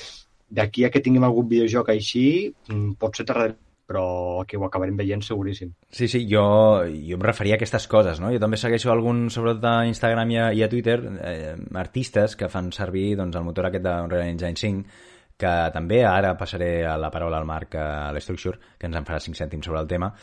[0.56, 4.98] D'aquí a que tinguem algun videojoc així, mm, pot ser tardarem, però que ho acabarem
[4.98, 5.72] veient seguríssim.
[5.89, 6.43] Sí, sí, jo,
[6.86, 8.32] jo em referia a aquestes coses, no?
[8.34, 12.50] Jo també segueixo algun, sobretot a Instagram i a, i a Twitter, eh, artistes que
[12.50, 14.98] fan servir doncs, el motor aquest d'Unreal Engine 5,
[15.38, 19.20] que també ara passaré a la paraula al Marc a l'Structure, que ens en farà
[19.20, 20.14] 5 cèntims sobre el tema,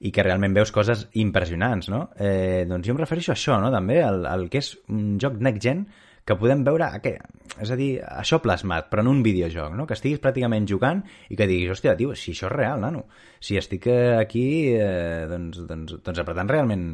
[0.00, 2.06] i que realment veus coses impressionants, no?
[2.16, 3.70] Eh, doncs jo em refereixo a això, no?
[3.74, 5.84] També, al, al que és un joc next gen
[6.26, 7.16] que podem veure, a què?
[7.60, 9.86] és a dir, això plasmat, però en un videojoc, no?
[9.86, 13.04] que estiguis pràcticament jugant i que diguis, hòstia, tio, si això és real, nano,
[13.44, 16.86] si estic eh, aquí eh, doncs, doncs, doncs apretant realment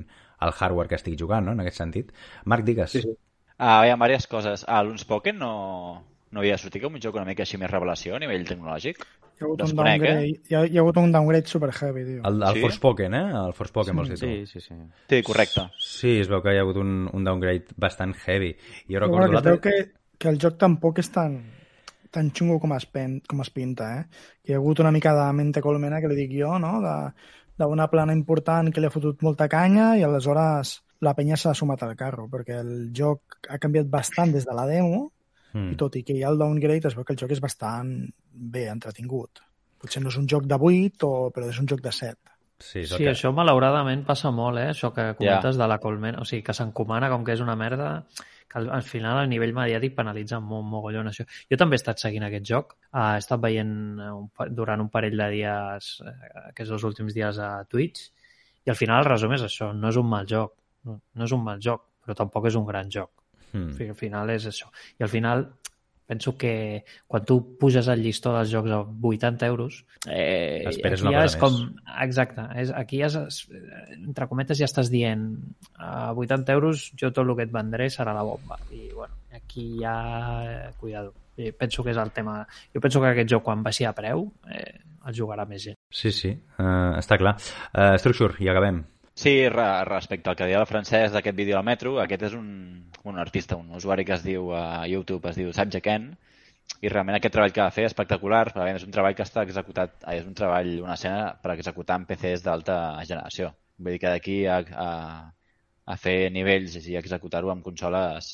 [0.45, 1.55] el hardware que estic jugant, no?
[1.55, 2.13] en aquest sentit.
[2.51, 2.95] Marc, digues.
[2.97, 3.15] Sí, sí.
[3.59, 4.65] Ah, hi ha diverses coses.
[4.71, 5.53] Ah, l'Unspoken no,
[6.33, 9.01] no havia sortit com un joc una mica així més revelació a nivell tecnològic?
[9.39, 10.31] Hi ha hagut, un downgrade, eh?
[10.49, 12.23] hi, ha, hi ha hagut un downgrade super heavy, tio.
[12.27, 12.63] El, el Sí?
[12.65, 13.27] Forspoken, eh?
[13.45, 14.27] El Forspoken, vols dir tu?
[14.27, 14.75] Sí, sí, sí.
[15.13, 15.69] Sí, correcte.
[15.79, 18.51] Sí, es veu que hi ha hagut un, un downgrade bastant heavy.
[18.89, 19.53] Jo Però recordo que l'altre...
[19.55, 19.77] veu que,
[20.19, 21.37] que el joc tampoc és tan,
[22.11, 24.25] tan xungo com es, pen, com es pinta, eh?
[24.43, 26.79] Que hi ha hagut una mica de mente colmena, que li dic jo, no?
[26.85, 27.13] De-
[27.59, 31.81] D'una plana important que li ha fotut molta canya i aleshores la penya s'ha sumat
[31.83, 35.09] al carro, perquè el joc ha canviat bastant des de la demo
[35.59, 35.75] Mm.
[35.75, 37.93] i tot i que hi ha el downgrade es veu que el joc és bastant
[38.55, 39.43] bé entretingut.
[39.79, 42.17] Potser no és un joc de 8, o, però és un joc de 7.
[42.59, 43.13] Sí, Sí, que...
[43.13, 44.73] això malauradament passa molt, eh?
[44.73, 46.19] Això que comentes de la colmena.
[46.23, 47.93] O sigui, que s'encomana com que és una merda
[48.49, 51.27] que al, al final a nivell mediàtic penalitza molt mogollon això.
[51.53, 52.75] Jo també he estat seguint aquest joc.
[52.91, 56.17] Uh, he estat veient eh, un, durant un parell de dies, eh,
[56.49, 58.09] aquests dos últims dies a Twitch,
[58.65, 60.57] i al final el resum és això, no és un mal joc.
[60.89, 63.13] No, no és un mal joc, però tampoc és un gran joc.
[63.53, 63.71] Mm.
[63.71, 64.71] O sigui, al final és això.
[64.99, 65.49] I al final
[66.09, 71.05] Penso que quan tu puges el llistó dels jocs a 80 euros, eh, Esperes aquí
[71.05, 71.59] una ja cosa és com...
[72.01, 72.47] Exacte.
[72.63, 73.43] És, aquí ja, és,
[73.99, 75.27] entre cometes, ja estàs dient
[75.77, 78.57] a 80 euros jo tot el que et vendré serà la bomba.
[78.73, 79.99] I, bueno, aquí ja...
[80.49, 81.13] Eh, cuidado.
[81.37, 82.41] I penso que és el tema...
[82.73, 85.77] Jo penso que aquest joc, quan baixi a preu, eh, el jugarà més gent.
[85.93, 87.37] Sí, sí, uh, està clar.
[87.69, 88.81] Uh, Structure, i acabem.
[89.19, 92.51] Sí, re, respecte al que deia el francès d'aquest vídeo al metro, aquest és un,
[93.11, 96.05] un artista, un usuari que es diu a YouTube, es diu Sam Ken,
[96.87, 99.43] i realment aquest treball que va fer és espectacular, perquè és un treball que està
[99.43, 102.79] executat, és un treball, una escena per executar en PCs d'alta
[103.11, 103.51] generació.
[103.83, 104.89] Vull dir que d'aquí a, a,
[105.83, 108.33] a fer nivells i executar-ho amb consoles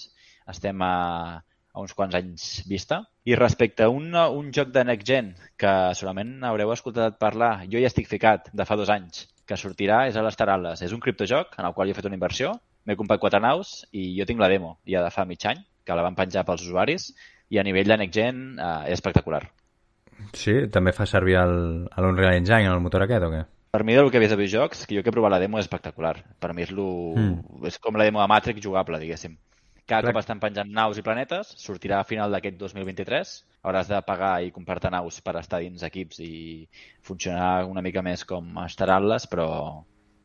[0.52, 0.94] estem a,
[1.40, 3.06] a uns quants anys vista.
[3.24, 7.80] I respecte a un, un joc de Next Gen que segurament haureu escoltat parlar, jo
[7.80, 10.82] hi estic ficat de fa dos anys, que sortirà és a l'Star Atlas.
[10.82, 13.82] És un criptojoc en el qual jo he fet una inversió, m'he comprat quatre naus
[13.92, 16.64] i jo tinc la demo ja de fa mig any, que la van penjar pels
[16.64, 17.12] usuaris,
[17.52, 19.42] i a nivell de Next Gen eh, és espectacular.
[20.36, 20.54] Sí?
[20.72, 23.42] També fa servir l'Unreal Engine, el motor aquest, o què?
[23.74, 25.66] Per mi, del que vist de videojocs, que jo que he provat la demo és
[25.66, 26.14] espectacular.
[26.40, 26.86] Per mi és, lo...
[27.18, 27.64] Mm.
[27.70, 29.34] és com la demo de Matrix jugable, diguéssim.
[29.86, 30.12] Cada Clar.
[30.14, 33.32] cop estan penjant naus i planetes, sortirà a final d'aquest 2023,
[33.68, 36.68] hauràs de pagar i comprar-te naus per estar dins equips i
[37.04, 39.48] funcionar una mica més com Star Atlas, però...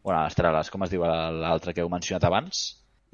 [0.03, 2.62] Bueno, Star Atlas, com es diu l'altre que heu mencionat abans?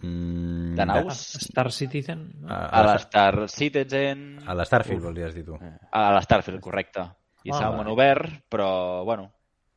[0.04, 1.24] Mm, De naus?
[1.48, 2.28] Star Citizen?
[2.46, 4.26] A, A a, l'Star Citizen...
[4.46, 5.58] a l'Starfield, volies dir tu.
[5.58, 7.08] A l'Starfield, correcte.
[7.46, 9.32] I serà un món obert, però, bueno,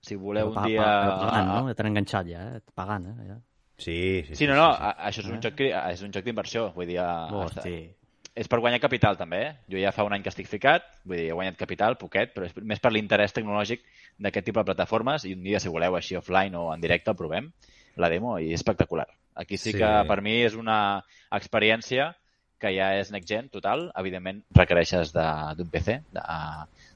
[0.04, 0.84] si voleu un pa- dia...
[1.24, 1.62] pagant, no?
[1.68, 2.60] Ja t'han enganxat ja, eh?
[2.76, 3.28] Pagant, eh?
[3.32, 3.38] Ja.
[3.78, 6.72] Sí, sí, Sí, no, no, a- això és un joc, que- és un joc d'inversió,
[6.74, 7.94] vull dir, Hosti.
[8.34, 9.52] és per guanyar capital també, eh?
[9.70, 12.44] Jo ja fa un any que estic ficat, vull dir, he guanyat capital, poquet, però
[12.46, 13.80] és més per l'interès tecnològic
[14.18, 17.16] d'aquest tipus de plataformes i un dia, si voleu, així offline o en directe, el
[17.16, 17.52] provem,
[17.96, 19.06] la demo, i és espectacular.
[19.34, 19.78] Aquí sí, Sí.
[19.78, 22.14] que per mi és una experiència
[22.58, 26.22] que ja és next gen total, evidentment requereixes de- d'un PC de-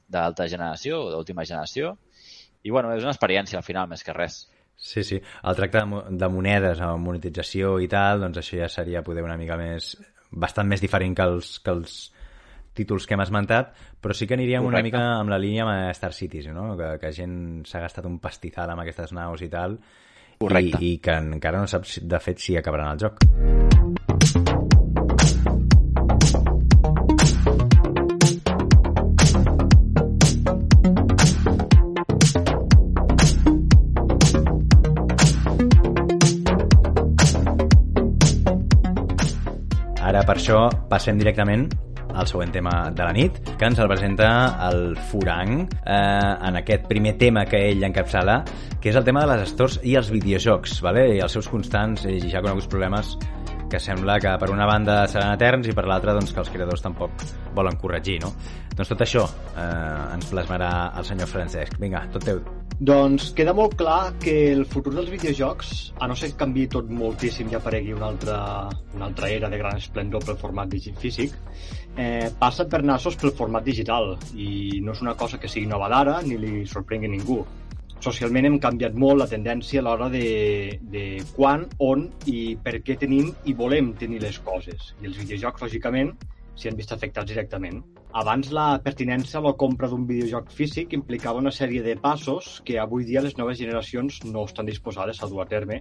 [0.09, 1.97] d'alta generació o d'última generació,
[2.63, 4.49] i bueno, és una experiència al final, més que res.
[4.75, 5.21] Sí, sí.
[5.43, 9.23] El tracte de, mo- de monedes, amb monetització i tal, doncs això ja seria poder
[9.23, 9.93] una mica més...
[10.33, 11.97] bastant més diferent que els, que els
[12.73, 14.87] títols que hem esmentat, però sí que aniríem una Correcte.
[14.97, 16.71] mica amb la línia amb Star Cities, no?
[16.75, 17.35] que, que gent
[17.69, 19.77] s'ha gastat un pastizal amb aquestes naus i tal,
[20.41, 20.81] Correcte.
[20.81, 24.62] i, i que encara no saps de fet si acabaran el joc.
[40.13, 40.57] Ara, per això,
[40.91, 41.63] passem directament
[42.13, 44.27] al següent tema de la nit, que ens el presenta
[44.67, 48.43] el Furang eh, en aquest primer tema que ell encapçala,
[48.77, 51.07] que és el tema de les stores i els videojocs, vale?
[51.15, 53.15] i els seus constants i ja coneguts problemes
[53.73, 56.83] que sembla que per una banda seran eterns i per l'altra doncs, que els creadors
[56.85, 57.23] tampoc
[57.57, 58.29] volen corregir, no?
[58.73, 61.79] Doncs tot això eh, ens plasmarà el senyor Francesc.
[61.81, 62.43] Vinga, tot teu.
[62.83, 66.89] Doncs queda molt clar que el futur dels videojocs, a no ser que canvi tot
[66.89, 68.37] moltíssim i aparegui una altra,
[68.93, 71.33] una altra era de gran esplendor pel format físic,
[71.95, 75.89] eh, passa per nassos pel format digital i no és una cosa que sigui nova
[75.89, 77.41] d'ara ni li sorprengui ningú.
[78.03, 80.25] Socialment hem canviat molt la tendència a l'hora de,
[80.91, 81.03] de
[81.37, 84.89] quan, on i per què tenim i volem tenir les coses.
[84.99, 86.11] I els videojocs, lògicament,
[86.59, 87.79] s'hi han vist afectats directament.
[88.19, 92.75] Abans la pertinença a la compra d'un videojoc físic implicava una sèrie de passos que
[92.81, 95.79] avui dia les noves generacions no estan disposades a dur a terme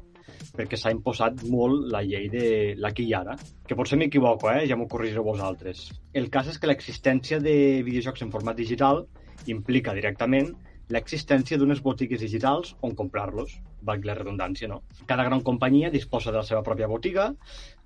[0.57, 2.47] perquè s'ha imposat molt la llei de
[2.79, 3.35] l'aquí i ara.
[3.67, 4.63] Que potser m'equivoco, eh?
[4.71, 5.89] ja m'ho corregireu vosaltres.
[6.15, 9.09] El cas és que l'existència de videojocs en format digital
[9.51, 10.55] implica directament
[10.91, 13.55] l'existència d'unes botigues digitals on comprar-los,
[13.87, 14.83] valgui la redundància, no?
[15.07, 17.31] Cada gran companyia disposa de la seva pròpia botiga,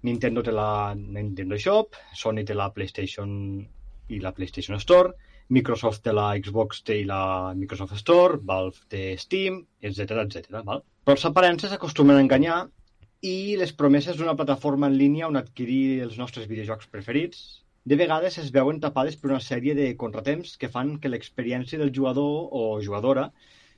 [0.02, 3.30] Nintendo té la Nintendo Shop, Sony té la PlayStation
[4.08, 5.12] i la PlayStation Store,
[5.48, 10.62] Microsoft té la Xbox té la Microsoft Store, Valve té Steam, etc etc.
[10.66, 10.82] val?
[11.06, 12.64] Però els aparences acostumen a enganyar
[13.26, 18.36] i les promeses d'una plataforma en línia on adquirir els nostres videojocs preferits de vegades
[18.42, 22.62] es veuen tapades per una sèrie de contratemps que fan que l'experiència del jugador o
[22.82, 23.28] jugadora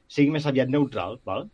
[0.09, 1.19] sigui més aviat neutral.
[1.29, 1.45] Val?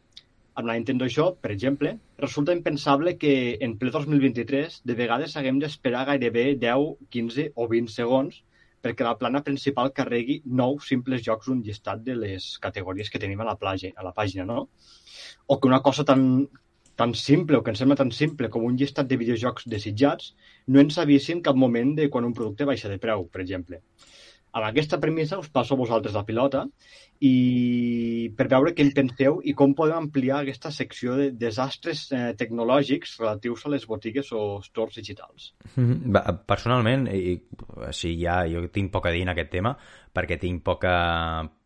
[0.55, 3.35] Amb la Nintendo Shop, per exemple, resulta impensable que
[3.67, 8.39] en ple 2023 de vegades haguem d'esperar gairebé 10, 15 o 20 segons
[8.85, 13.43] perquè la plana principal carregui nou simples jocs d'un llistat de les categories que tenim
[13.43, 14.69] a la, plage, a la pàgina, no?
[15.49, 16.45] O que una cosa tan,
[16.97, 20.35] tan simple, o que ens sembla tan simple com un llistat de videojocs desitjats,
[20.67, 23.83] no ens avisi en cap moment de quan un producte baixa de preu, per exemple.
[24.55, 26.61] amb aquesta premissa us passo a vosaltres la pilota
[27.27, 32.35] i per veure què en penseu i com podem ampliar aquesta secció de desastres eh,
[32.39, 35.53] tecnològics relatius a les botigues o stores digitals.
[35.77, 37.41] Va, Personalment, i,
[37.91, 39.75] sí, ja, jo tinc poc a dir en aquest tema,
[40.15, 40.95] perquè tinc poca,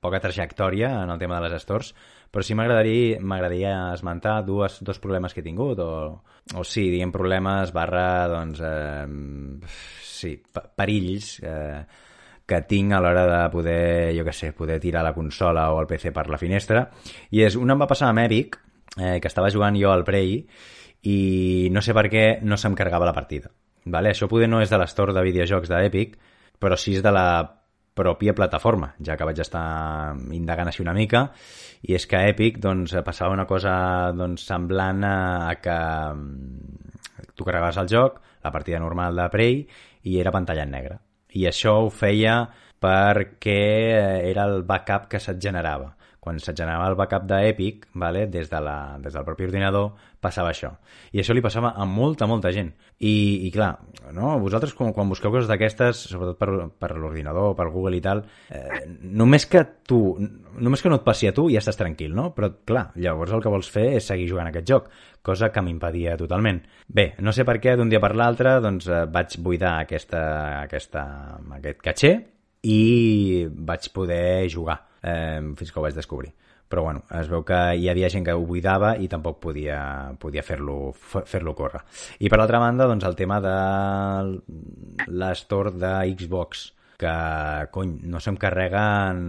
[0.01, 1.93] poca trajectòria en el tema de les stores,
[2.31, 6.23] però sí m'agradaria m'agradaria esmentar dues, dos problemes que he tingut, o,
[6.55, 9.67] o sí, diguem problemes barra, doncs, eh,
[10.05, 10.35] sí,
[10.77, 11.83] perills eh,
[12.49, 15.89] que tinc a l'hora de poder, jo què sé, poder tirar la consola o el
[15.91, 16.87] PC per la finestra.
[17.37, 18.57] I és, una em va passar amb Epic,
[18.97, 20.39] eh, que estava jugant jo al Prey,
[21.09, 23.53] i no sé per què no se'm carregava la partida.
[23.85, 24.13] Vale?
[24.13, 26.17] Això poder no és de l'estore de videojocs d'Epic,
[26.59, 27.29] però sí és de la
[27.99, 31.27] pròpia plataforma, ja que vaig estar indagant així una mica,
[31.83, 33.75] i és que Epic doncs, passava una cosa
[34.15, 35.77] doncs, semblant a que
[36.15, 39.61] mm, tu carregaves el joc, la partida normal de Prey,
[40.09, 40.99] i era pantalla en negre.
[41.35, 42.41] I això ho feia
[42.79, 43.61] perquè
[44.31, 45.98] era el backup que se't generava
[46.29, 50.51] quan se't generava el backup d'Epic, vale, des, de la, des del propi ordinador, passava
[50.53, 50.75] això.
[51.15, 52.75] I això li passava a molta, molta gent.
[52.99, 53.71] I, i clar,
[54.13, 54.35] no?
[54.43, 58.83] vosaltres quan, quan busqueu coses d'aquestes, sobretot per, per l'ordinador, per Google i tal, eh,
[59.01, 60.03] només que tu,
[60.59, 62.33] només que no et passi a tu ja estàs tranquil, no?
[62.37, 64.91] Però clar, llavors el que vols fer és seguir jugant aquest joc,
[65.25, 66.61] cosa que m'impedia totalment.
[66.89, 70.27] Bé, no sé per què d'un dia per l'altre doncs, eh, vaig buidar aquesta,
[70.67, 71.07] aquesta,
[71.61, 72.19] aquest caché
[72.63, 76.35] i vaig poder jugar eh, fins que ho vaig descobrir
[76.69, 79.81] però bueno, es veu que hi havia gent que ho buidava i tampoc podia,
[80.21, 81.81] podia fer-lo fer, córrer.
[82.21, 83.55] I per l'altra banda, doncs el tema de
[85.09, 86.67] l'estore de Xbox,
[87.01, 87.13] que,
[87.73, 89.23] cony, no se'm carreguen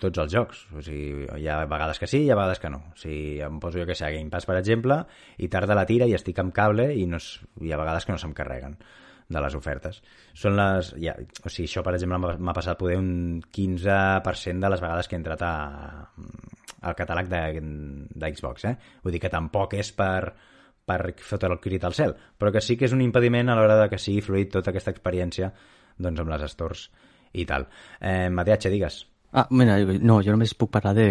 [0.00, 0.64] tots els jocs.
[0.74, 2.82] O sigui, hi ha vegades que sí, hi ha vegades que no.
[2.90, 5.02] O sigui, em poso jo que sé, Game Pass, per exemple,
[5.38, 8.18] i tarda la tira i estic amb cable i no hi ha vegades que no
[8.18, 8.80] se'm carreguen
[9.30, 10.00] de les ofertes.
[10.34, 10.92] Són les...
[11.02, 15.16] Ja, o sigui, això, per exemple, m'ha passat poder un 15% de les vegades que
[15.16, 15.54] he entrat a,
[16.82, 17.42] al catàleg de,
[18.66, 18.74] eh?
[19.04, 20.32] Vull dir que tampoc és per,
[20.86, 23.78] per fotre el crit al cel, però que sí que és un impediment a l'hora
[23.84, 25.52] de que sigui fluid tota aquesta experiència
[26.00, 26.88] doncs, amb les stores
[27.32, 27.68] i tal.
[28.00, 29.04] Eh, Mateatge, digues.
[29.30, 31.10] Ah, mira, no, jo només puc parlar de,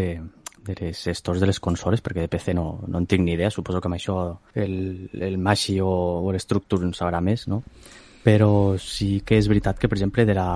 [0.66, 3.52] de les stores de les consoles, perquè de PC no, no en tinc ni idea,
[3.54, 4.18] suposo que amb això
[4.54, 5.90] el, el Mashi o,
[6.26, 7.64] o l'Structure en sabrà més, no?
[8.24, 10.50] Però sí que és veritat que, per exemple, de la...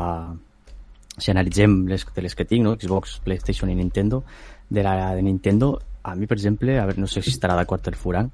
[1.17, 2.75] si analitzem les, de les que tinc, no?
[2.79, 4.23] Xbox, PlayStation i Nintendo,
[4.69, 7.87] de la de Nintendo, a mi, per exemple, a veure, no sé si estarà d'acord
[7.87, 8.29] el Furan,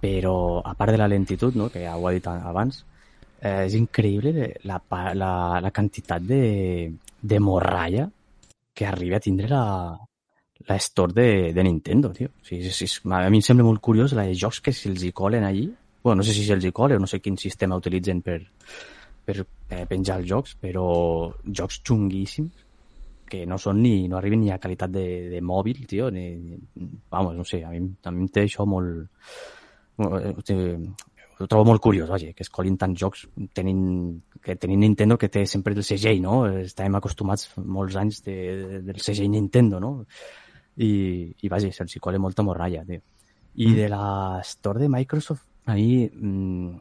[0.00, 1.70] però a part de la lentitud, no?
[1.72, 2.84] que ja ho ha dit abans,
[3.40, 4.80] eh, és increïble la,
[5.16, 8.08] la, la quantitat de, de morralla
[8.74, 9.64] que arriba a tindre la,
[10.66, 12.32] la store de, de Nintendo, tio.
[12.40, 15.04] O sigui, és, és, a mi em sembla molt curiós la de jocs que se'ls
[15.04, 15.68] hi colen allí
[16.04, 18.42] bueno, no sé si se'ls hi cola o no sé quin sistema utilitzen per,
[19.24, 20.84] per eh, penjar els jocs, però
[21.48, 22.64] jocs xunguíssims
[23.24, 26.28] que no són ni, no arriben ni a qualitat de, de mòbil, tio, ni,
[27.10, 29.08] vamos, no sé, a mi, a mi em té això molt...
[30.04, 30.68] Eh,
[31.34, 33.24] ho trobo molt curiós, vaja, que es colin tants jocs
[33.56, 33.80] tenint,
[34.44, 36.44] que tenint Nintendo que té sempre el segell, no?
[36.60, 39.96] Estàvem acostumats molts anys de, de, del segell Nintendo, no?
[40.76, 40.92] I,
[41.42, 43.02] i vaja, se'ls hi cola molta morralla, tio.
[43.54, 43.74] I mm.
[43.80, 44.06] de la
[44.46, 46.74] store de Microsoft a mi mm,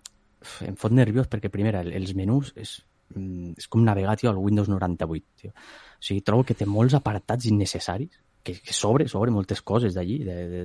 [0.68, 2.76] em fot nerviós perquè, primera, els menús és,
[3.16, 5.54] mm, és com navegar, tio, al Windows 98, tio.
[5.54, 10.20] O sigui, trobo que té molts apartats innecessaris, que, que sobre, sobre moltes coses d'allí,
[10.28, 10.64] de, de,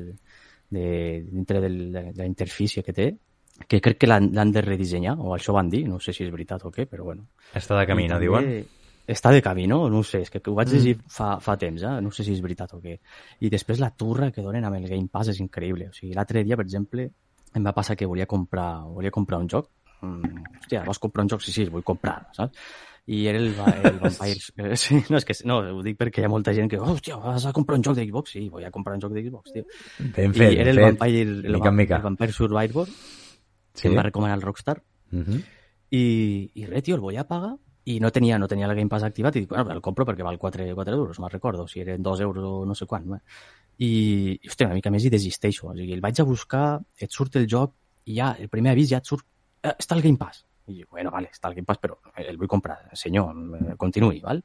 [0.75, 0.87] de,
[1.31, 3.13] dintre de, de, de la interfície que té,
[3.67, 6.67] que crec que l'han de redissenyar, o això van dir, no sé si és veritat
[6.67, 7.27] o què, però bueno.
[7.59, 8.51] Està de camí, no diuen?
[9.09, 9.87] Està de camí, no?
[9.89, 11.09] No ho sé, és que ho vaig llegir mm.
[11.11, 11.95] fa, fa temps, eh?
[12.05, 12.99] no sé si és veritat o què.
[13.41, 15.89] I després la turra que donen amb el Game Pass és increïble.
[15.89, 17.09] O sigui, l'altre dia, per exemple,
[17.55, 19.71] em va passar que volia comprar, volia comprar un joc.
[20.01, 21.43] Mm, hòstia, vols comprar un joc?
[21.43, 22.57] Sí, sí, el vull comprar, saps?
[23.09, 24.77] I era el, el Vampire...
[24.83, 27.17] Sí, no, és que no, ho dic perquè hi ha molta gent que, oh, hòstia,
[27.23, 28.35] vas a comprar un joc d'Xbox?
[28.37, 29.65] Sí, vull a comprar un joc d'Xbox, tio.
[30.17, 30.83] Ben fet, I era el.
[30.85, 31.97] Vampire, el, mica mica.
[31.97, 33.81] el Vampire Survivor, sí?
[33.81, 34.83] que em va recomanar el Rockstar.
[35.13, 35.41] Uh -huh.
[35.91, 36.05] I,
[36.53, 37.57] i res, tio, el volia pagar
[37.89, 40.25] i no tenia, no tenia el Game Pass activat i dic, bueno, el compro perquè
[40.27, 43.15] val 4, 4 euros, me'n recordo, si eren 2 euros o no sé quant.
[43.15, 43.21] Eh?
[43.79, 45.69] I, hòstia, una mica més i desisteixo.
[45.71, 46.67] O sigui, el vaig a buscar,
[46.99, 47.75] et surt el joc
[48.09, 49.27] i ja, el primer avís ja et surt,
[49.63, 50.45] eh, està el Game Pass.
[50.69, 54.19] I jo, bueno, vale, està el Game Pass, però el vull comprar, senyor, eh, continuï,
[54.25, 54.43] val?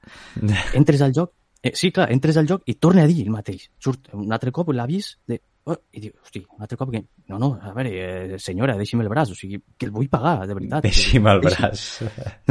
[0.80, 3.70] Entres al joc, eh, sí, clar, entres al joc i torna a dir el mateix.
[3.80, 5.40] Surt un altre cop l'avís de...
[5.64, 7.00] Oh, I diu, hosti, un altre cop que...
[7.32, 10.42] No, no, a veure, eh, senyora, deixi'm el braç, o sigui, que el vull pagar,
[10.48, 10.84] de veritat.
[10.84, 11.86] Deixi'm el braç.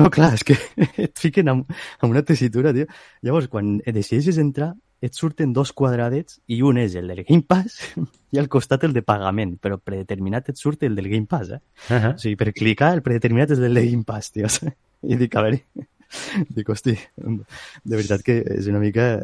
[0.01, 0.57] No, clar, és que
[1.07, 2.89] et fiquen amb, amb una tessitura, tio.
[3.20, 4.70] Llavors, quan decideixes entrar,
[5.03, 7.80] et surten dos quadradets i un és el del Game Pass
[8.32, 11.61] i al costat el de pagament, però predeterminat et surt el del Game Pass, eh?
[11.90, 12.14] Uh -huh.
[12.14, 14.46] O sigui, per clicar el predeterminat és el de Game Pass, tio.
[15.12, 15.64] I dic, a veure,
[16.57, 19.16] Dic, hosti, de veritat que és una mica...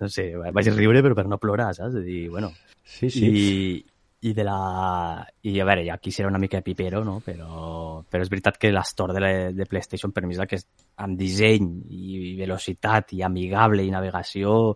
[0.00, 1.94] No sé, vaig riure però per no plorar, saps?
[1.98, 2.52] De dir, bueno...
[2.90, 3.26] Sí, sí.
[3.28, 3.84] I,
[4.30, 5.26] i de la...
[5.46, 7.18] I a veure, ja aquí serà una mica pipero, no?
[7.24, 10.58] Però, però és veritat que l'estore de, la, de PlayStation per mi és la que
[10.60, 10.66] és
[11.04, 14.74] amb disseny i velocitat i amigable i navegació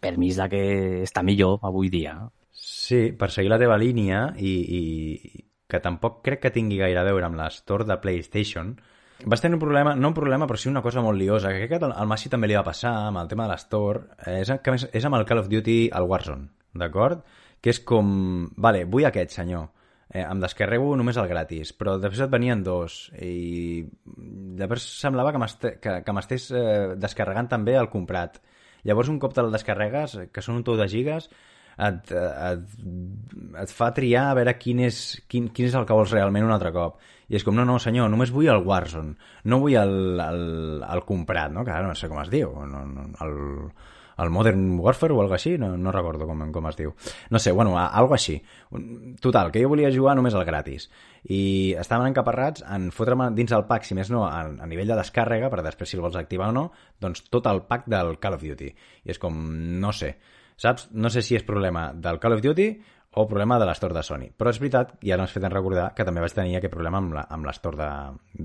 [0.00, 0.62] per mi és la que
[1.04, 2.16] està millor avui dia.
[2.52, 4.82] Sí, per seguir la teva línia i, i
[5.68, 8.72] que tampoc crec que tingui gaire a veure amb l'estore de PlayStation,
[9.24, 11.78] vas tenir un problema, no un problema, però sí una cosa molt liosa, que crec
[11.78, 14.86] que al Massi també li va passar amb el tema de l'estore, eh, és, més
[14.92, 17.24] és amb el Call of Duty al Warzone, d'acord?
[17.60, 19.68] Que és com, vale, vull aquest senyor,
[20.08, 23.84] eh, em descarrego només el gratis, però després et venien dos i
[24.58, 28.40] després semblava que m'estés eh, descarregant també el comprat.
[28.86, 31.30] Llavors un cop te'l descarregues, que són un tou de gigas,
[31.78, 32.78] et, et,
[33.62, 34.98] et fa triar a veure quin és,
[35.30, 36.98] quin, quin és el que vols realment un altre cop.
[37.28, 39.14] I és com, no, no, senyor, només vull el Warzone,
[39.50, 40.42] no vull el, el,
[40.82, 41.64] el comprat, no?
[41.66, 43.36] que ara no sé com es diu, no, no, el,
[44.18, 46.92] el Modern Warfare o algo així, no, no recordo com, com es diu.
[47.30, 48.38] No sé, bueno, algo així.
[49.20, 50.88] Total, que jo volia jugar només al gratis.
[51.28, 54.98] I estaven encaparrats en fotre'm dins el pack, si més no, a, a nivell de
[54.98, 56.66] descàrrega, per després si el vols activar o no,
[57.00, 58.70] doncs tot el pack del Call of Duty.
[59.04, 59.34] I és com,
[59.82, 60.14] no sé,
[60.58, 60.88] saps?
[60.92, 62.68] No sé si és problema del Call of Duty
[63.18, 64.28] o problema de l'estore de Sony.
[64.36, 67.00] Però és veritat, i ara m'has fet en recordar, que també vaig tenir aquest problema
[67.00, 67.26] amb la-
[67.80, 67.90] de,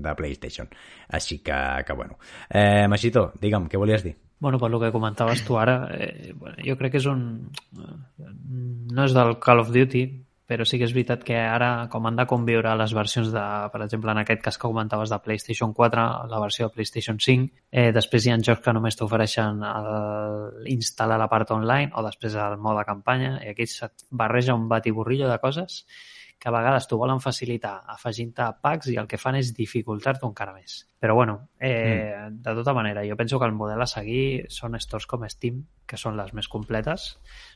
[0.00, 0.70] de PlayStation.
[1.08, 2.16] Així que, que bueno.
[2.48, 4.16] Eh, Maxito, digue'm, què volies dir?
[4.38, 7.50] Bueno, per lo que comentaves tu ara, eh, bueno, jo crec que és un...
[8.94, 10.04] No és del Call of Duty,
[10.44, 13.80] però sí que és veritat que ara, com han de conviure les versions de, per
[13.86, 17.90] exemple, en aquest cas que comentaves de PlayStation 4, la versió de PlayStation 5, eh,
[17.96, 19.62] després hi ha jocs que només t'ofereixen
[20.74, 25.30] instal·lar la part online o després el mode campanya, i aquí se't barreja un batiburrillo
[25.30, 25.84] de coses
[26.38, 30.52] que a vegades t'ho volen facilitar afegint-te packs i el que fan és dificultar-t'ho encara
[30.52, 30.82] més.
[31.04, 32.38] Però bueno, eh, mm.
[32.40, 35.98] de tota manera, jo penso que el model a seguir són stores com Steam, que
[36.00, 37.10] són les més completes,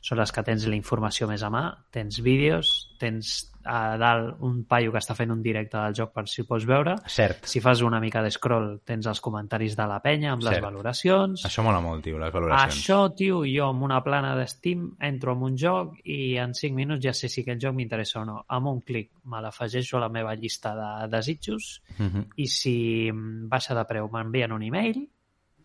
[0.05, 4.61] són les que tens la informació més a mà, tens vídeos, tens a dalt un
[4.69, 7.41] paio que està fent un directe del joc per si ho pots veure, Cert.
[7.49, 10.63] si fas una mica de scroll tens els comentaris de la penya amb les Cert.
[10.63, 12.77] valoracions, Això mola molt, tio, les valoracions.
[12.79, 16.73] això, tio, jo amb una plana de Steam entro en un joc i en 5
[16.77, 18.39] minuts ja sé si aquest joc m'interessa o no.
[18.47, 22.25] Amb un clic me l'afegeixo a la meva llista de desitjos Mhm.
[22.37, 25.05] i si mm, baixa de preu m'envien un email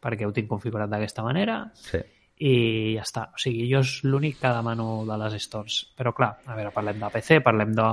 [0.05, 1.99] perquè ho tinc configurat d'aquesta manera Sí.
[2.39, 3.29] i ja està.
[3.33, 5.93] O sigui, jo és l'únic que demano de les stores.
[5.97, 7.87] Però clar, a veure, parlem de PC, parlem de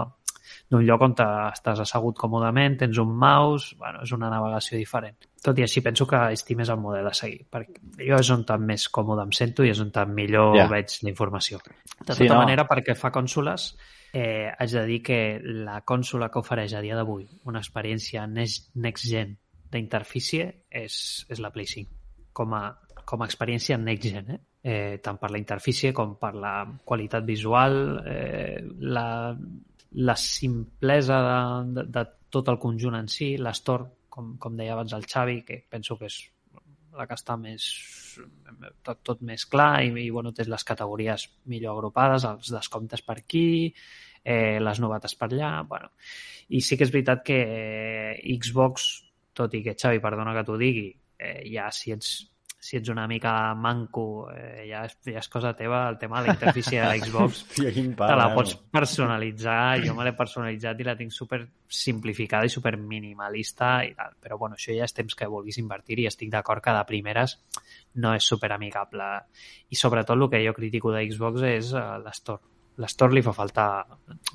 [0.71, 1.13] d'un lloc on
[1.51, 5.15] estàs assegut còmodament, tens un mouse, bueno, és una navegació diferent.
[5.43, 8.45] Tot i així penso que Steam és el model a seguir, perquè jo és on
[8.47, 10.69] tan més còmode em sento i és on tan millor yeah.
[10.71, 11.59] veig la informació.
[12.05, 12.39] De Sí, tota no.
[12.45, 13.75] manera, perquè fa cònsoles,
[14.13, 18.71] eh, haig de dir que la cònsola que ofereix a dia d'avui una experiència next,
[18.75, 19.37] next gen
[19.71, 20.95] d'interfície és,
[21.29, 22.63] és la Play 5 com a,
[23.05, 24.39] com a experiència next gen, eh?
[24.61, 26.53] Eh, tant per la interfície com per la
[26.85, 28.59] qualitat visual, eh,
[28.93, 29.33] la,
[30.05, 31.39] la simplesa de,
[31.79, 35.63] de, de tot el conjunt en si, l'estore, com, com deia abans el Xavi, que
[35.69, 36.19] penso que és
[36.93, 37.65] la que està més
[38.83, 43.17] tot, tot més clar i, i bueno, tens les categories millor agrupades, els descomptes per
[43.21, 43.71] aquí,
[44.23, 45.91] eh, les novetats per allà, bueno.
[46.51, 48.91] I sí que és veritat que eh, Xbox,
[49.33, 50.89] tot i que Xavi, perdona que t'ho digui,
[51.21, 55.55] eh, ja si ets si ets una mica manco, eh, ja, és, ja és cosa
[55.57, 59.95] teva el tema de la interfície de Xbox Hòstia, quin te la pots personalitzar, jo
[59.97, 64.59] me l'he personalitzat i la tinc super simplificada i super minimalista i tal, però bueno,
[64.61, 67.39] això ja és temps que vulguis invertir i estic d'acord que de primeres
[67.97, 69.09] no és super amigable
[69.73, 72.45] i sobretot el que jo critico de Xbox és uh, l'Store
[72.81, 73.67] l'Store li fa faltar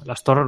[0.06, 0.44] l'Store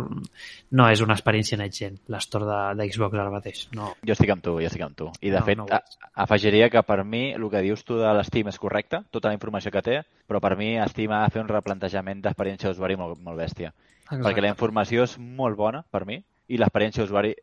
[0.78, 4.30] no és una experiència next gen l'Store de, de Xbox ara mateix no, Jo estic
[4.34, 5.11] amb tu, jo estic amb tu.
[5.20, 5.82] I de No, fet, no a,
[6.24, 9.70] afegiria que per mi el que dius tu de l'Steam és correcte, tota la informació
[9.74, 13.38] que té, però per mi Steam ha de fer un replantejament d'experiència d'usuari molt, molt
[13.38, 13.72] bèstia.
[14.09, 17.34] Perquè la informació és molt bona per mi i l'experiència d'usuari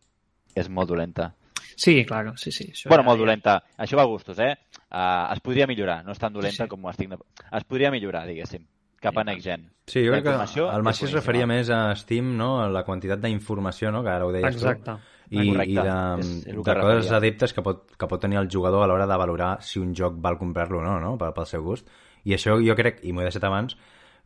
[0.55, 1.33] és molt dolenta.
[1.75, 3.63] sí, clar, sí, sí això bueno, ja- molt dolenta.
[3.77, 4.53] Això va a gustos, eh?
[4.95, 6.69] Uh, es podria millorar, no és tan dolenta Sí, sí.
[6.69, 7.11] com ho estic...
[7.51, 8.63] Es podria millorar, diguéssim,
[9.05, 9.65] cap a Next Gen.
[9.85, 10.33] Sí, jo crec que
[10.65, 12.55] el Massi es referia més a Steam, no?
[12.63, 14.01] a la quantitat d'informació, no?
[14.03, 15.71] que ara ho deies exacte tu, i, Correcte.
[15.71, 19.07] i de, És- de coses adeptes que pot, que pot tenir el jugador a l'hora
[19.09, 21.15] de valorar si un joc val comprar-lo o no, no?
[21.21, 21.87] Pel, pel seu gust.
[22.25, 23.77] I això jo crec, i m'ho he deixat abans,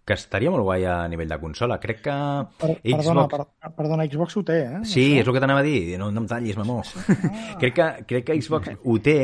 [0.08, 1.76] que estaria molt guai a nivell de consola.
[1.80, 2.14] Crec que
[2.58, 3.36] Per, perdona, Xbox...
[3.62, 4.80] per, perdona, Xbox ho té, eh?
[4.88, 5.98] Sí, és el que t'anava a dir.
[6.00, 6.80] No, no em tallis, mamó.
[7.62, 9.20] crec, que, crec que Xbox ho té,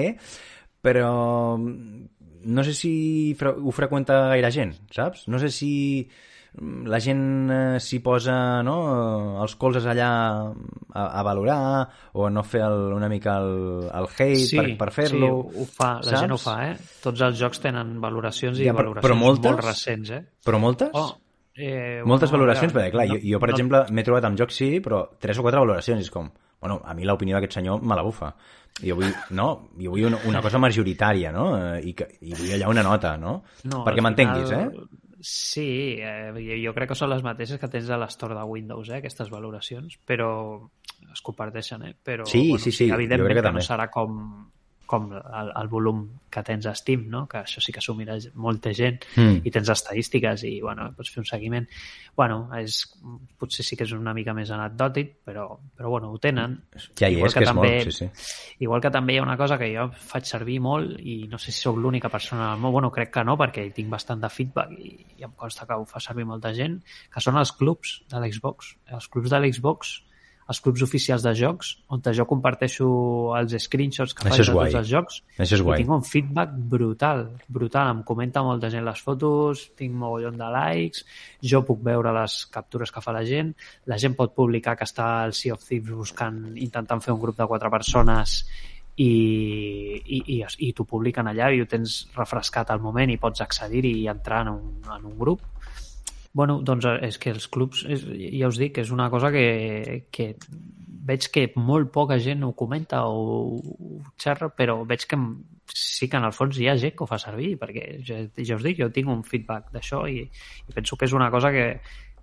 [0.86, 1.10] però
[2.46, 5.28] no sé si fre ho freqüenta gaire gent, saps?
[5.28, 6.08] No sé si
[6.88, 8.76] la gent eh, s'hi posa no,
[9.44, 10.10] els colzes allà
[10.96, 11.58] a, a valorar
[12.16, 15.32] o no fer el, una mica el, el hate Sí, per, per fer-lo.
[15.52, 16.22] sí, ho fa, la saps?
[16.22, 16.78] gent ho fa, eh?
[17.04, 19.52] Tots els jocs tenen valoracions i Ja, però- valoracions però moltes?
[19.52, 20.22] molt recents, eh?
[20.48, 20.96] Però moltes?
[20.96, 21.10] Oh,
[21.58, 24.56] eh, Moltes valoracions, a perquè clar, jo, jo per no- exemple m'he trobat amb jocs
[24.64, 26.32] sí, però tres o quatre valoracions, és com,
[26.62, 28.34] bueno, a mi l'opinió d'aquest senyor me la bufa.
[28.84, 31.46] Jo vull, no, jo vull una, una cosa majoritària, no?
[31.58, 33.38] Eh, I, que, I vull allà una nota, no?
[33.64, 35.02] No, Perquè m'entenguis, final, eh?
[35.26, 38.90] Sí, eh, jo, jo crec que són les mateixes que tens a l'estore de Windows,
[38.92, 40.30] eh, aquestes valoracions, però
[41.14, 41.96] es comparteixen, eh?
[42.04, 43.64] Però, Sí, bueno, sí, sí, jo evidentment crec que que, també.
[43.64, 44.20] no serà com,
[44.86, 47.26] com el, el volum que tens a Steam, no?
[47.32, 49.42] que això sí que s'ho mira molta gent Mm.
[49.48, 51.68] i tens estadístiques i bueno, pots fer un seguiment.
[52.16, 52.82] Bueno, és,
[53.40, 56.58] potser sí que és una mica més anecdòtic, però, però bueno, ho tenen.
[57.00, 58.56] Ja hi Igual és, que, és també- molt, sí, sí.
[58.66, 61.52] Igual que també hi ha una cosa que jo faig servir molt i no sé
[61.52, 64.72] si sóc l'única persona del món, bueno, crec que no, perquè tinc bastant de feedback
[64.78, 66.82] i, i em consta que ho fa servir molta gent,
[67.14, 68.76] que són els clubs de l'Xbox.
[68.92, 69.96] Els clubs de l'Xbox,
[70.46, 72.88] els clubs oficials de jocs, on jo comparteixo
[73.38, 74.70] els screenshots que faig de guai.
[74.70, 75.78] tots els jocs Això és i guai.
[75.82, 77.90] tinc un feedback brutal, brutal.
[77.96, 81.06] Em comenta molta gent les fotos, tinc mogollon de likes,
[81.42, 83.56] jo puc veure les captures que fa la gent,
[83.90, 87.38] la gent pot publicar que està al Sea of Thieves buscant, intentant fer un grup
[87.38, 88.44] de quatre persones
[88.96, 89.10] i,
[90.06, 93.98] i, i, i t'ho publiquen allà i ho tens refrescat al moment i pots accedir-hi
[94.04, 95.42] i entrar en un, en un grup
[96.36, 98.02] Bueno, doncs és que els clubs, és,
[98.36, 100.34] ja us dic, és una cosa que, que
[101.06, 103.22] veig que molt poca gent ho comenta o
[103.56, 105.20] ho xerra, però veig que
[105.72, 108.58] sí que en el fons hi ha gent que ho fa servir, perquè ja, ja
[108.58, 111.68] us dic, jo tinc un feedback d'això i, i penso que és una cosa que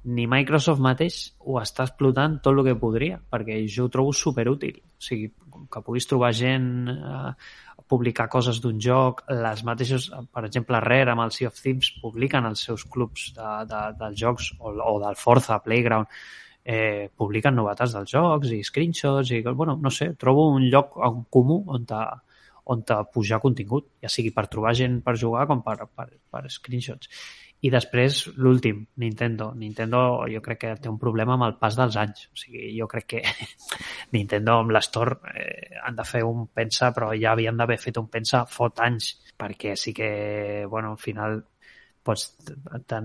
[0.04, 4.80] ni Microsoft mateix ho està explotant tot el que podria, perquè jo ho trobo superútil.
[4.82, 5.30] O sigui,
[5.70, 7.30] que puguis trobar gent eh,
[7.88, 12.46] publicar coses d'un joc, les mateixes, per exemple, Rare amb el Sea of Thieves publiquen
[12.48, 16.10] els seus clubs de, de, dels jocs o, o del Forza Playground
[16.64, 21.24] eh, publiquen novetats dels jocs i screenshots i, bueno, no sé, trobo un lloc en
[21.30, 22.02] comú on te,
[22.72, 26.44] on te pujar contingut, ja sigui per trobar gent per jugar com per, per, per
[26.50, 27.10] screenshots.
[27.62, 29.52] I després, l'últim, Nintendo.
[29.54, 29.98] Nintendo
[30.30, 32.24] jo crec que té un problema amb el pas dels anys.
[32.32, 33.22] O sigui, jo crec que
[34.16, 38.08] Nintendo amb l'Store eh, han de fer un pensa, però ja havien d'haver fet un
[38.10, 40.10] pensa fot anys, perquè sí que,
[40.70, 41.38] bueno, al final
[42.02, 42.32] pots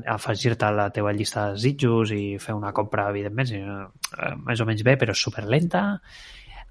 [0.10, 4.62] afegir-te a la teva llista de desitjos i fer una compra, evidentment, si, eh, més
[4.62, 5.84] o menys bé, però superlenta.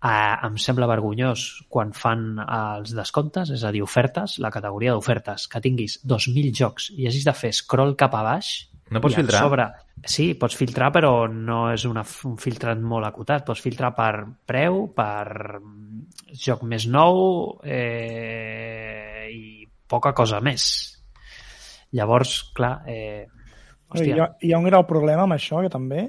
[0.04, 5.48] Eh, em sembla vergonyós quan fan els descomptes, és a dir, ofertes, la categoria d'ofertes,
[5.48, 8.56] que tinguis 2.000 jocs i hagis de fer scroll cap a baix
[8.90, 9.40] No pots filtrar?
[9.42, 9.64] Sobre,
[10.06, 13.42] sí, pots filtrar, però no és una, un filtrat molt acotat.
[13.48, 14.12] Pots filtrar per
[14.46, 15.58] preu, per
[16.30, 17.18] joc més nou
[17.66, 20.68] eh, i poca cosa més.
[21.98, 26.08] Llavors, clar, eh, Hi hòstia, ha, hi ha un greu problema amb això, que també,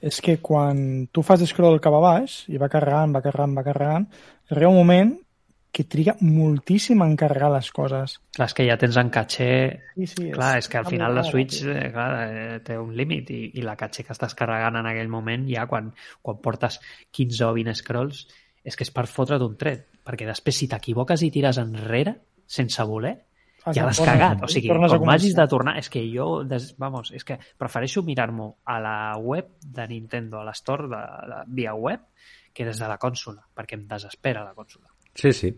[0.00, 3.66] és que quan tu fas scroll cap a baix i va carregant, va carregant, va
[3.66, 4.06] carregant,
[4.50, 5.12] arriba un moment
[5.70, 8.16] que triga moltíssim a encarregar les coses.
[8.34, 9.52] clar, és que ja tens en catxer
[9.94, 13.30] Sí, sí, Clar, és que al final la Switch eh, clar, eh, té un límit
[13.30, 15.92] i, i la catxer que estàs carregant en aquell moment ja quan,
[16.22, 16.80] quan portes
[17.14, 18.26] 15 o 20 scrolls
[18.64, 22.16] és que és per fotre't un tret perquè després si t'equivoques i tires enrere
[22.50, 23.14] sense voler,
[23.66, 24.44] ja de l'has cagat.
[24.44, 25.32] O sigui, m'hagis començar.
[25.38, 25.76] de tornar...
[25.80, 30.46] És que jo, des, vamos, és que prefereixo mirar-m'ho a la web de Nintendo, a
[30.48, 32.06] l'estore de, de, via web,
[32.52, 34.88] que des de la consola, perquè em desespera la consola.
[35.14, 35.52] Sí, sí.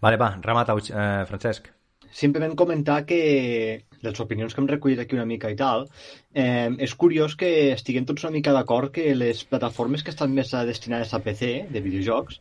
[0.00, 1.68] Vale, va, remata, eh, Francesc.
[2.12, 5.86] Simplement comentar que, de les opinions que hem recollit aquí una mica i tal,
[6.34, 10.50] eh, és curiós que estiguem tots una mica d'acord que les plataformes que estan més
[10.68, 12.40] destinades a PC, de videojocs,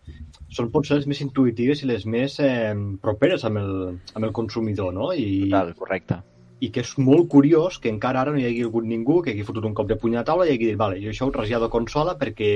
[0.51, 3.73] són potser les més intuïtives i les més eh, properes amb el,
[4.15, 5.13] amb el consumidor, no?
[5.13, 6.21] I, Total, correcte.
[6.61, 9.45] i que és molt curiós que encara ara no hi hagi hagut ningú que hagi
[9.47, 11.33] fotut un cop de puny a la taula i hagi dit, vale, jo això ho
[11.33, 12.51] trasllado a consola perquè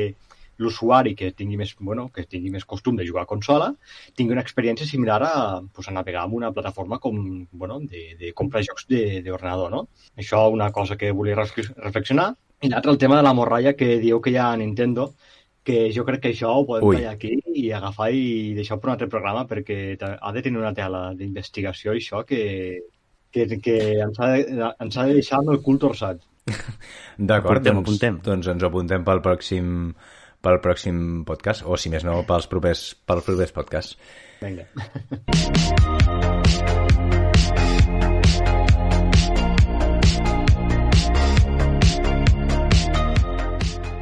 [0.58, 3.74] l'usuari que tingui més, bueno, que tingui més costum de jugar a consola
[4.16, 8.34] tingui una experiència similar a, pues, a navegar en una plataforma com, bueno, de, de
[8.34, 9.88] comprar jocs de- d'ordenador, no?
[10.18, 12.34] Això una cosa que volia reflex- reflexionar.
[12.62, 15.14] I l'altre, el tema de la morralla que dieu que hi ha a Nintendo,
[15.66, 16.95] que jo crec que això ho podem Ui.
[16.99, 20.74] tallar aquí i agafar i deixar per un altre programa perquè ha de tenir una
[20.78, 22.82] tela d'investigació i això que,
[23.34, 23.76] que, que
[24.06, 24.45] ens, ha de,
[24.86, 26.22] ens ha de deixar amb el cul torçat.
[27.18, 28.20] D'acord, doncs, apuntem.
[28.24, 29.72] doncs ens ho apuntem pel pròxim
[30.46, 33.98] pel pròxim podcast, o si més no, pels propers, pels propers podcasts.
[34.43, 34.70] Vinga.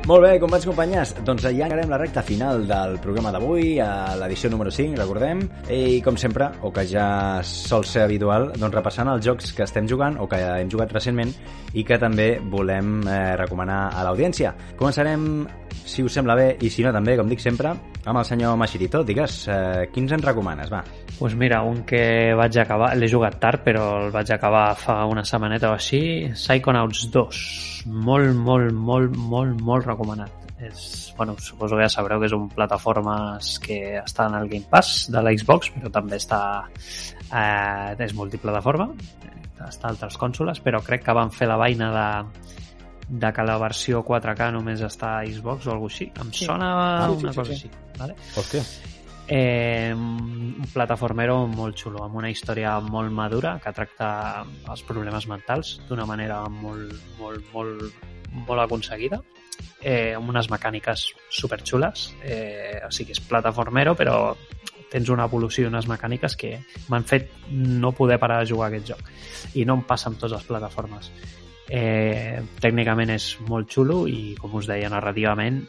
[0.04, 4.50] Molt bé, companys, companyes, doncs ja encarem la recta final del programa d'avui, a l'edició
[4.52, 7.06] número 5, recordem, i com sempre, o que ja
[7.48, 11.32] sol ser habitual, doncs repassant els jocs que estem jugant o que hem jugat recentment
[11.72, 14.52] i que també volem eh, recomanar a l'audiència.
[14.76, 15.46] Començarem,
[15.86, 17.74] si us sembla bé, i si no també, com dic sempre,
[18.06, 19.04] amb el senyor Machirito.
[19.08, 20.84] Digues, eh, quins ens recomanes, va?
[21.20, 25.24] pues mira, un que vaig acabar, l'he jugat tard, però el vaig acabar fa una
[25.24, 26.02] setmaneta o així,
[26.34, 27.42] Psychonauts 2.
[27.88, 30.42] Molt, molt, molt, molt, molt recomanat.
[30.64, 34.68] És, bueno, suposo que ja sabreu que és un plataformes que està en el Game
[34.70, 38.90] Pass de la Xbox, però també està eh, és multiplataforma,
[39.64, 42.08] està a altres cònsoles, però crec que van fer la vaina de,
[43.14, 46.08] de que la versió 4K només està a Xbox o alguna així.
[46.20, 46.46] Em Sí.
[46.48, 46.70] sona
[47.06, 47.54] Ah, sí, una sí, cosa sí.
[47.54, 47.70] així.
[48.00, 48.16] Vale?
[48.36, 48.64] Hòstia.
[49.28, 55.78] Eh, un plataformero molt xulo, amb una història molt madura que tracta els problemes mentals
[55.88, 57.94] d'una manera molt, molt, molt,
[58.34, 59.22] molt aconseguida
[59.82, 64.36] eh, amb unes mecàniques superxules eh, o sigui, és plataformero però
[64.92, 66.58] tens una evolució i unes mecàniques que
[66.90, 70.20] m'han fet no poder parar de jugar a aquest joc i no em passa amb
[70.20, 71.10] totes les plataformes
[71.70, 75.64] eh, tècnicament és molt xulo i com us deia narrativament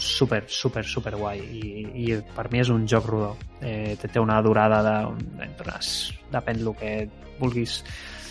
[0.00, 1.38] super, super, super guai.
[1.38, 3.34] I, i per mi és un joc rodó.
[3.60, 4.94] Eh, té, una durada de,
[5.44, 5.90] entre unes,
[6.32, 6.94] depèn del que
[7.38, 7.82] vulguis.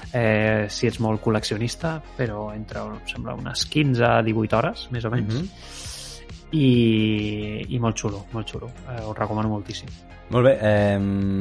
[0.09, 5.05] Eh, si ets molt col·leccionista però entre, em sembla, unes 15 a 18 hores, més
[5.05, 5.35] o menys.
[5.35, 5.75] Mhm.
[6.57, 8.71] i, i molt xulo, molt xulo.
[8.89, 9.91] Eh, us recomano moltíssim.
[10.33, 10.97] Molt bé, eh,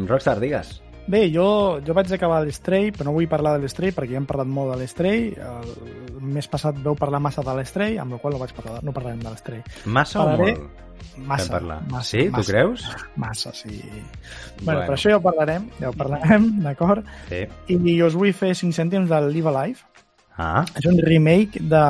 [0.08, 0.82] Rockstar, digues.
[1.08, 4.26] Bé, jo, jo vaig acabar l'Stray, però no vull parlar de l'Stray perquè ja hem
[4.28, 5.30] parlat molt de l'Stray.
[5.40, 8.92] El mes passat veu parlar massa de l'Stray, amb la qual no vaig parlar, no
[8.92, 9.62] parlarem de l'Stray.
[9.86, 10.84] Massa Parlaré- o molt?
[11.18, 11.80] Massa, parlar.
[11.90, 12.84] massa, sí, tu massa, creus?
[13.16, 13.80] Massa, sí.
[13.80, 14.80] Bueno, Bueno.
[14.86, 17.04] per això ja ho parlarem, ja ho parlarem, d'acord?
[17.30, 17.46] Sí.
[17.74, 19.78] I us vull fer 5 cèntims del Live Alive.
[20.36, 21.82] Ah, És un remake de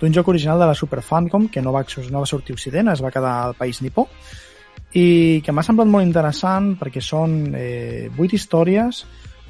[0.00, 2.88] d'un joc original de la Super Famicom que no va, no va sortir a Occident,
[2.92, 4.04] es va quedar al país nipó
[4.96, 9.02] i que m'ha semblat molt interessant perquè són eh, 8 històries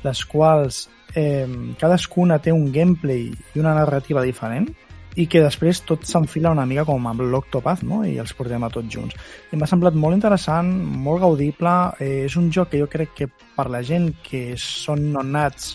[0.03, 1.47] les quals eh,
[1.78, 4.68] cadascuna té un gameplay i una narrativa diferent
[5.18, 8.05] i que després tot s'enfila una mica com amb l'Octopath, no?
[8.07, 9.16] I els portem a tots junts.
[9.51, 10.68] I m'ha semblat molt interessant,
[11.07, 11.74] molt gaudible.
[11.99, 13.26] Eh, és un joc que jo crec que
[13.57, 15.74] per la gent que són nonats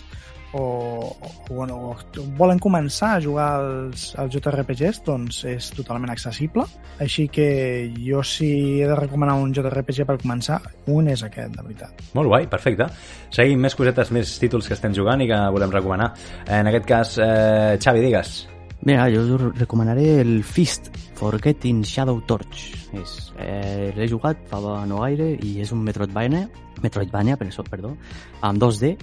[0.54, 6.64] o, o, bueno, o volen començar a jugar als, als JRPGs, doncs és totalment accessible.
[7.02, 10.60] Així que jo si he de recomanar un JRPG per començar,
[10.94, 12.06] un és aquest, de veritat.
[12.14, 12.88] molt guai, perfecte.
[13.34, 16.12] Seguim més cosetes, més títols que estem jugant i que volem recomanar.
[16.46, 18.44] En aquest cas, eh, Xavi, digues.
[18.84, 22.66] Mira, jo us recomanaré el Fist Forgetting Shadow Torch.
[22.92, 26.48] És, eh, L'he jugat fa no gaire i és un Metroidvania,
[26.82, 27.96] Metroidvania perdó, perdó,
[28.42, 28.96] amb 2D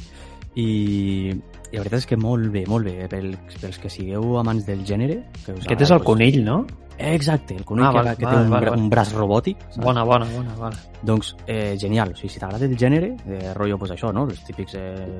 [0.55, 4.65] i, i la veritat és que molt bé, molt bé, pels, pels que sigueu amants
[4.67, 5.21] del gènere.
[5.45, 6.65] Que us aquest és el conill, no?
[7.01, 8.71] Exacte, el conill Ah, que, vale, que vale, té un, vale.
[8.77, 9.57] un braç robòtic.
[9.71, 9.83] saps?
[9.85, 10.77] bona, bona, bona, bona.
[11.01, 12.11] Doncs, eh, genial.
[12.11, 14.27] O sigui, si t'agrada el gènere, eh, rotllo, pues això, no?
[14.29, 15.17] Els típics, eh,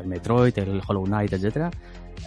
[0.00, 1.68] el Metroid, el Hollow Knight, etc.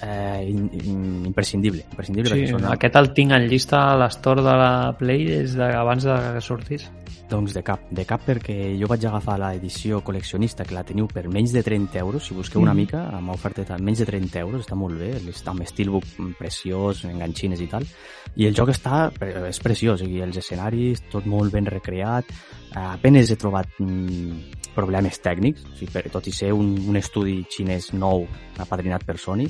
[0.01, 2.33] Eh, in, in, imprescindible, imprescindible.
[2.33, 5.69] Sí, perquè són, aquest el tinc en llista a l'estore de la Play des de,
[5.75, 6.89] abans de que sortís.
[7.29, 11.23] Doncs de cap, de cap perquè jo vaig agafar l'edició col·leccionista que la teniu per
[11.31, 12.77] menys de 30 euros, si busqueu una Mhm.
[12.77, 16.03] mica, amb oferta menys de 30 euros, està molt bé, està amb steelbook
[16.37, 17.87] preciós, enganxines i tal,
[18.35, 19.09] i el joc està,
[19.47, 24.73] és preciós, o sigui, els escenaris, tot molt ben recreat, eh, apenes he trobat mm,
[24.75, 28.27] problemes tècnics, o sigui, per, tot i ser un, un estudi xinès nou,
[28.59, 29.47] apadrinat per Sony,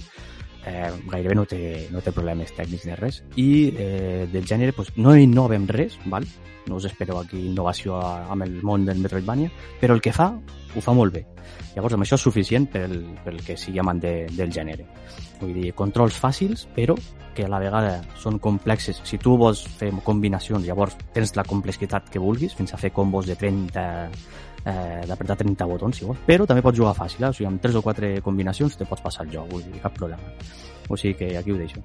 [0.66, 1.62] eh, gairebé no té,
[1.92, 3.22] no té problemes tècnics ni res.
[3.36, 6.28] I eh, del gènere pues, no innovem res val?
[6.66, 9.52] no us espereu aquí innovació amb el món del Metroidvania
[9.82, 11.26] però el que fa, ho fa molt bé.
[11.76, 12.96] Llavors amb això és suficient pel,
[13.26, 14.86] pel que sigui amant de, del gènere.
[15.42, 16.96] Vull dir, controls fàcils però
[17.34, 19.02] que a la vegada són complexes.
[19.10, 23.28] Si tu vols fer combinacions llavors tens la complexitat que vulguis fins a fer combos
[23.28, 23.86] de 30
[24.66, 27.30] eh, d'apretar 30 botons si vols, però també pots jugar fàcil, eh?
[27.30, 29.96] o sigui, amb 3 o 4 combinacions te pots passar el joc, vull dir, cap
[29.98, 30.34] problema.
[30.90, 31.84] O sigui que aquí ho deixo.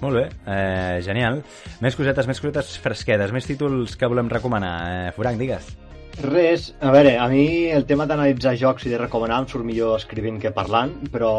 [0.00, 1.42] Molt bé, eh, genial.
[1.84, 4.74] Més cosetes, més cosetes fresquedes, més títols que volem recomanar.
[4.88, 5.74] Eh, Furanc, digues.
[6.20, 9.94] Res, a veure, a mi el tema d'analitzar jocs i de recomanar em surt millor
[9.96, 11.30] escrivint que parlant, però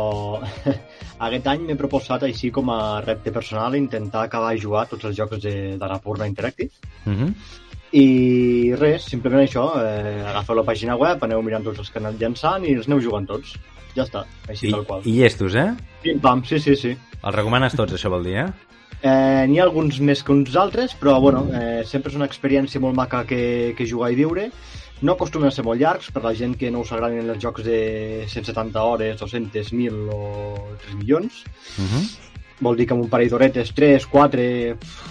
[1.27, 5.17] aquest any m'he proposat així com a repte personal intentar acabar de jugar tots els
[5.17, 7.33] jocs de, de la Purna Interactive Uh -huh.
[7.91, 12.15] I res, simplement això, eh, agafeu la pàgina web, aneu mirant tots els que aneu
[12.19, 13.57] llançant i els aneu jugant tots.
[13.95, 15.01] Ja està, així I, tal qual.
[15.03, 15.69] I llestos, eh?
[16.03, 16.95] Pim pam, sí, sí, sí.
[17.21, 18.49] Els recomanes tots, això vol dir, eh?
[19.01, 22.79] Eh, N'hi ha alguns més que uns altres, però bueno, eh, sempre és una experiència
[22.79, 24.47] molt maca que, que jugar i viure.
[25.01, 27.65] No acostumen a ser molt llargs, per la gent que no us agradin els jocs
[27.65, 27.79] de
[28.29, 31.43] 170 hores, 200, 1.000 o 3 milions.
[31.75, 32.30] Uh -huh.
[32.61, 34.47] Vol dir que amb un parell d'horetes, 3, 4,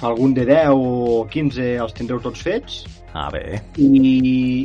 [0.08, 3.60] algun de 10 o 15 els tindreu tots fets Ah, bé.
[3.76, 3.88] i,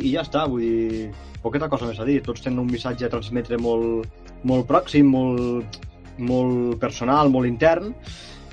[0.06, 1.08] i ja està, vull dir,
[1.42, 2.20] poqueta cosa més a dir.
[2.22, 4.06] Tots tenen un missatge a transmetre molt,
[4.46, 5.80] molt pròxim, molt,
[6.18, 7.92] molt personal, molt intern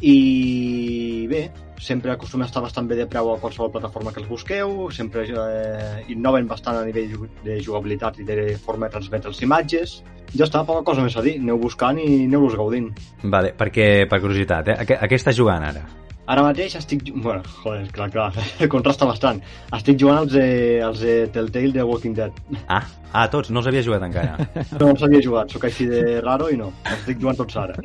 [0.04, 1.46] i bé,
[1.80, 5.24] sempre acostuma a estar bastant bé de preu a qualsevol plataforma que els busqueu, sempre
[5.30, 7.14] eh, innoven bastant a nivell
[7.46, 10.02] de jugabilitat i de forma de transmetre les imatges.
[10.34, 11.36] Ja està, poca cosa més a dir.
[11.42, 12.90] Aneu buscant i aneu-los gaudint.
[13.24, 14.80] Vale, perquè, per curiositat, eh?
[14.82, 15.84] a, què, a què estàs jugant ara?
[16.34, 17.04] Ara mateix estic...
[17.12, 18.30] Bueno, joder, clar, clar,
[18.74, 19.42] contrasta bastant.
[19.76, 20.46] Estic jugant als de,
[20.86, 22.40] als de Telltale de Walking Dead.
[22.66, 22.82] Ah,
[23.12, 24.38] ah, tots, no els havies jugat encara.
[24.80, 26.72] No els havia jugat, sóc així de raro i no.
[26.88, 27.76] Els estic jugant tots ara.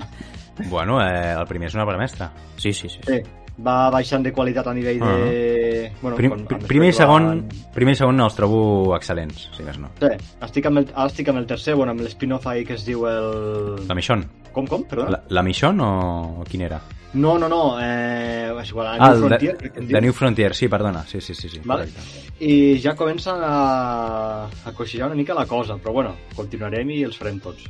[0.70, 2.30] bueno, eh, el primer és una obra mestra.
[2.56, 3.02] Sí, sí, sí.
[3.06, 3.20] Sí,
[3.66, 5.92] va baixant de qualitat a nivell de...
[6.00, 8.60] Bueno, Prim, quan- quan primer i segon, van- primer i segon els trobo
[8.96, 9.90] excel·lents, si més no.
[9.98, 10.12] Sí,
[10.46, 13.82] estic amb el, estic amb el tercer, bueno, amb l'spin-off ahí que es diu el...
[13.88, 14.28] La Michonne.
[14.52, 14.84] Com, com?
[14.88, 15.10] Perdona?
[15.16, 16.78] La, la Michonne o quin era?
[17.14, 20.00] No, no, no, eh, és igual, Ah, New Frontier, de, de.
[20.04, 21.02] New Frontier, sí, perdona.
[21.08, 21.48] Sí, sí, sí.
[21.48, 21.86] sí Vale.
[21.88, 22.34] correcte.
[22.44, 27.16] I ja comencen a, a coixillar una mica la cosa, però bueno, continuarem i els
[27.16, 27.64] farem tots.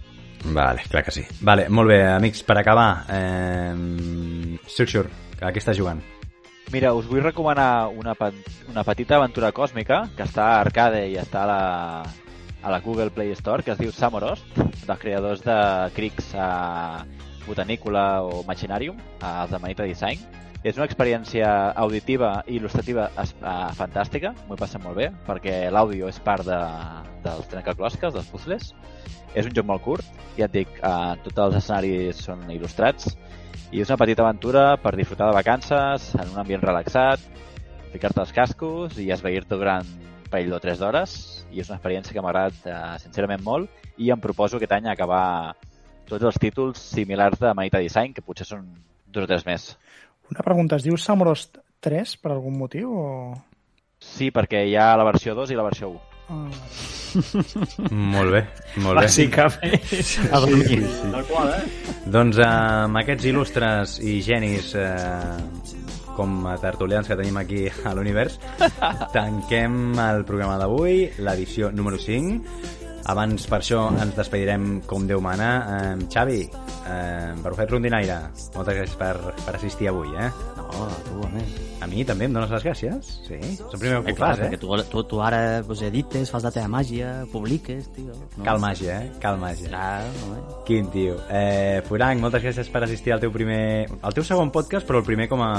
[0.55, 1.23] Vale, clar que sí.
[1.41, 5.09] Vale, molt bé, amics, per acabar, eh, Structure,
[5.41, 6.01] a què estàs jugant?
[6.73, 8.13] Mira, us vull recomanar una,
[8.69, 11.63] una petita aventura còsmica que està a Arcade i està a la,
[12.61, 15.57] a la Google Play Store, que es diu Samorost, dels creadors de
[15.97, 17.07] Crix a
[17.47, 20.21] Botanícola o Machinarium, els de Manita Design.
[20.67, 21.49] És una experiència
[21.79, 23.27] auditiva i il·lustrativa eh,
[23.79, 26.59] fantàstica, m'ho he passat molt bé, perquè l'àudio és part de,
[27.25, 28.73] dels trencaclosques, dels puzzles.
[29.39, 33.15] És un joc molt curt, ja et dic, eh, tots els escenaris són il·lustrats,
[33.73, 37.23] i és una petita aventura per disfrutar de vacances, en un ambient relaxat,
[37.93, 41.15] ficar-te els cascos i esveir-te durant un parell o tres d'hores
[41.53, 44.89] i és una experiència que m'ha agradat eh, sincerament molt i em proposo aquest any
[44.89, 45.55] acabar
[46.09, 48.69] tots els títols similars de Manita Design, que potser són
[49.07, 49.71] dos o tres més.
[50.33, 53.09] Una pregunta, es diu Samorost 3 per algun motiu o...
[53.99, 56.08] Sí, perquè hi ha la versió 2 i la versió 1.
[56.29, 56.49] Ah,
[57.89, 58.43] Molt bé,
[58.85, 59.05] molt bé.
[59.07, 59.77] Bàsicament.
[60.33, 60.67] A dormir.
[60.69, 61.11] Sí, sí.
[61.15, 62.03] Tal qual, eh?
[62.13, 65.39] Doncs eh, amb aquests il·lustres i genis eh,
[66.19, 68.37] com a tertulians que tenim aquí a l'univers,
[69.15, 72.43] tanquem el programa d'avui, l'edició número 5.
[73.09, 75.53] Abans, per això, ens despedirem com Déu mana.
[75.79, 78.19] Eh, Xavi, eh, per fer rondinaire,
[78.57, 79.15] moltes gràcies per,
[79.47, 80.29] per assistir avui, eh?
[80.69, 81.55] No, tu, a més.
[81.83, 83.09] A mi també em dones les gràcies?
[83.25, 84.43] Sí, és el primer que Eh, ho fas, eh?
[84.45, 88.13] perquè tu, tu, tu ara pues, edites, fas la teva màgia, publiques, tio.
[88.37, 88.45] No?
[88.45, 89.13] Cal màgia, eh?
[89.23, 89.71] Cal màgia.
[89.71, 90.41] Clar, home.
[90.67, 91.17] Quin tio.
[91.31, 93.87] Eh, Furanc, moltes gràcies per assistir al teu primer...
[94.03, 95.53] al teu segon podcast, però el primer com a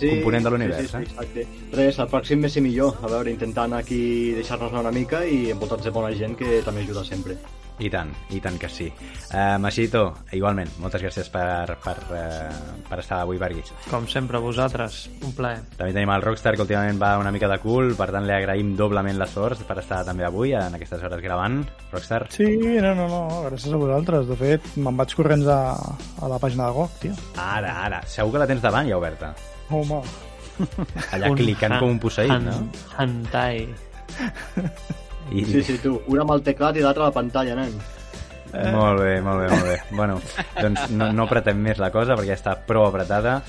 [0.00, 1.10] component de l'univers, sí, sí, sí, eh?
[1.10, 1.46] exacte.
[1.76, 2.96] Res, el pròxim més i millor.
[3.02, 7.04] A veure, intentant aquí deixar-nos una mica i envoltats de bona gent que també ajuda
[7.04, 7.36] sempre.
[7.78, 8.86] I tant, i tant que sí.
[8.88, 13.60] Eh, Masito, igualment, moltes gràcies per, per, eh, per estar avui per aquí.
[13.90, 15.58] Com sempre, vosaltres, un plaer.
[15.76, 18.72] També tenim el Rockstar, que últimament va una mica de cul, per tant li agraïm
[18.78, 21.58] doblement l'esforç per estar també avui, en aquestes hores gravant.
[21.92, 22.48] Rockstar, Sí,
[22.80, 23.20] no, no, no,
[23.50, 24.26] gràcies a vosaltres.
[24.32, 27.12] De fet, me'n vaig corrents a, a la pàgina de GOG, tio.
[27.36, 29.34] ara, ara, segur que la tens davant ja oberta.
[29.68, 30.00] Home,
[31.12, 32.56] Allà clicant com un posseït, no?
[32.96, 33.66] Hentai.
[35.30, 35.44] I...
[35.44, 35.96] Sí, sí, tu.
[36.12, 37.74] Una amb el teclat i l'altra a la pantalla, nen.
[38.52, 39.80] Molt bé, molt bé, molt bé.
[39.98, 40.20] Bueno,
[40.60, 43.40] doncs no, no apretem més la cosa perquè ja està prou apretada.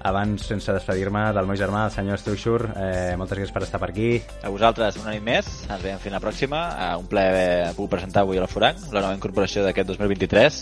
[0.00, 3.90] Abans, sense despedir-me del meu germà, el senyor Structure, eh, moltes gràcies per estar per
[3.92, 4.14] aquí.
[4.40, 6.62] A vosaltres una nit més, ens veiem fins la pròxima.
[6.72, 10.60] Eh, un plaer poder presentar avui a la Foranc, la nova incorporació d'aquest 2023.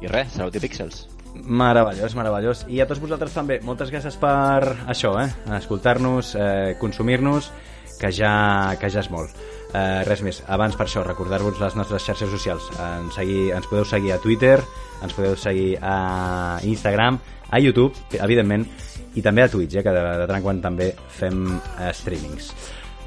[0.00, 1.04] I res, salut i píxels.
[1.44, 2.64] Meravellós, meravellós.
[2.72, 5.28] I a tots vosaltres també, moltes gràcies per això, eh?
[5.58, 7.52] Escoltar-nos, eh, consumir-nos,
[8.00, 9.34] que ja, que ja és molt.
[9.68, 12.70] Eh, res més, abans per això, recordar-vos les nostres xarxes socials.
[12.80, 14.56] En seguir, ens podeu seguir a Twitter,
[15.02, 17.18] ens podeu seguir a Instagram,
[17.50, 18.66] a YouTube, evidentment,
[19.14, 22.52] i també a Twitch, eh, que de, de tant en quant també fem eh, streamings.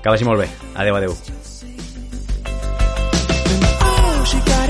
[0.01, 0.49] Que vagi molt bé.
[0.75, 1.15] Adeu, adeu.
[3.81, 4.60] Oh, she got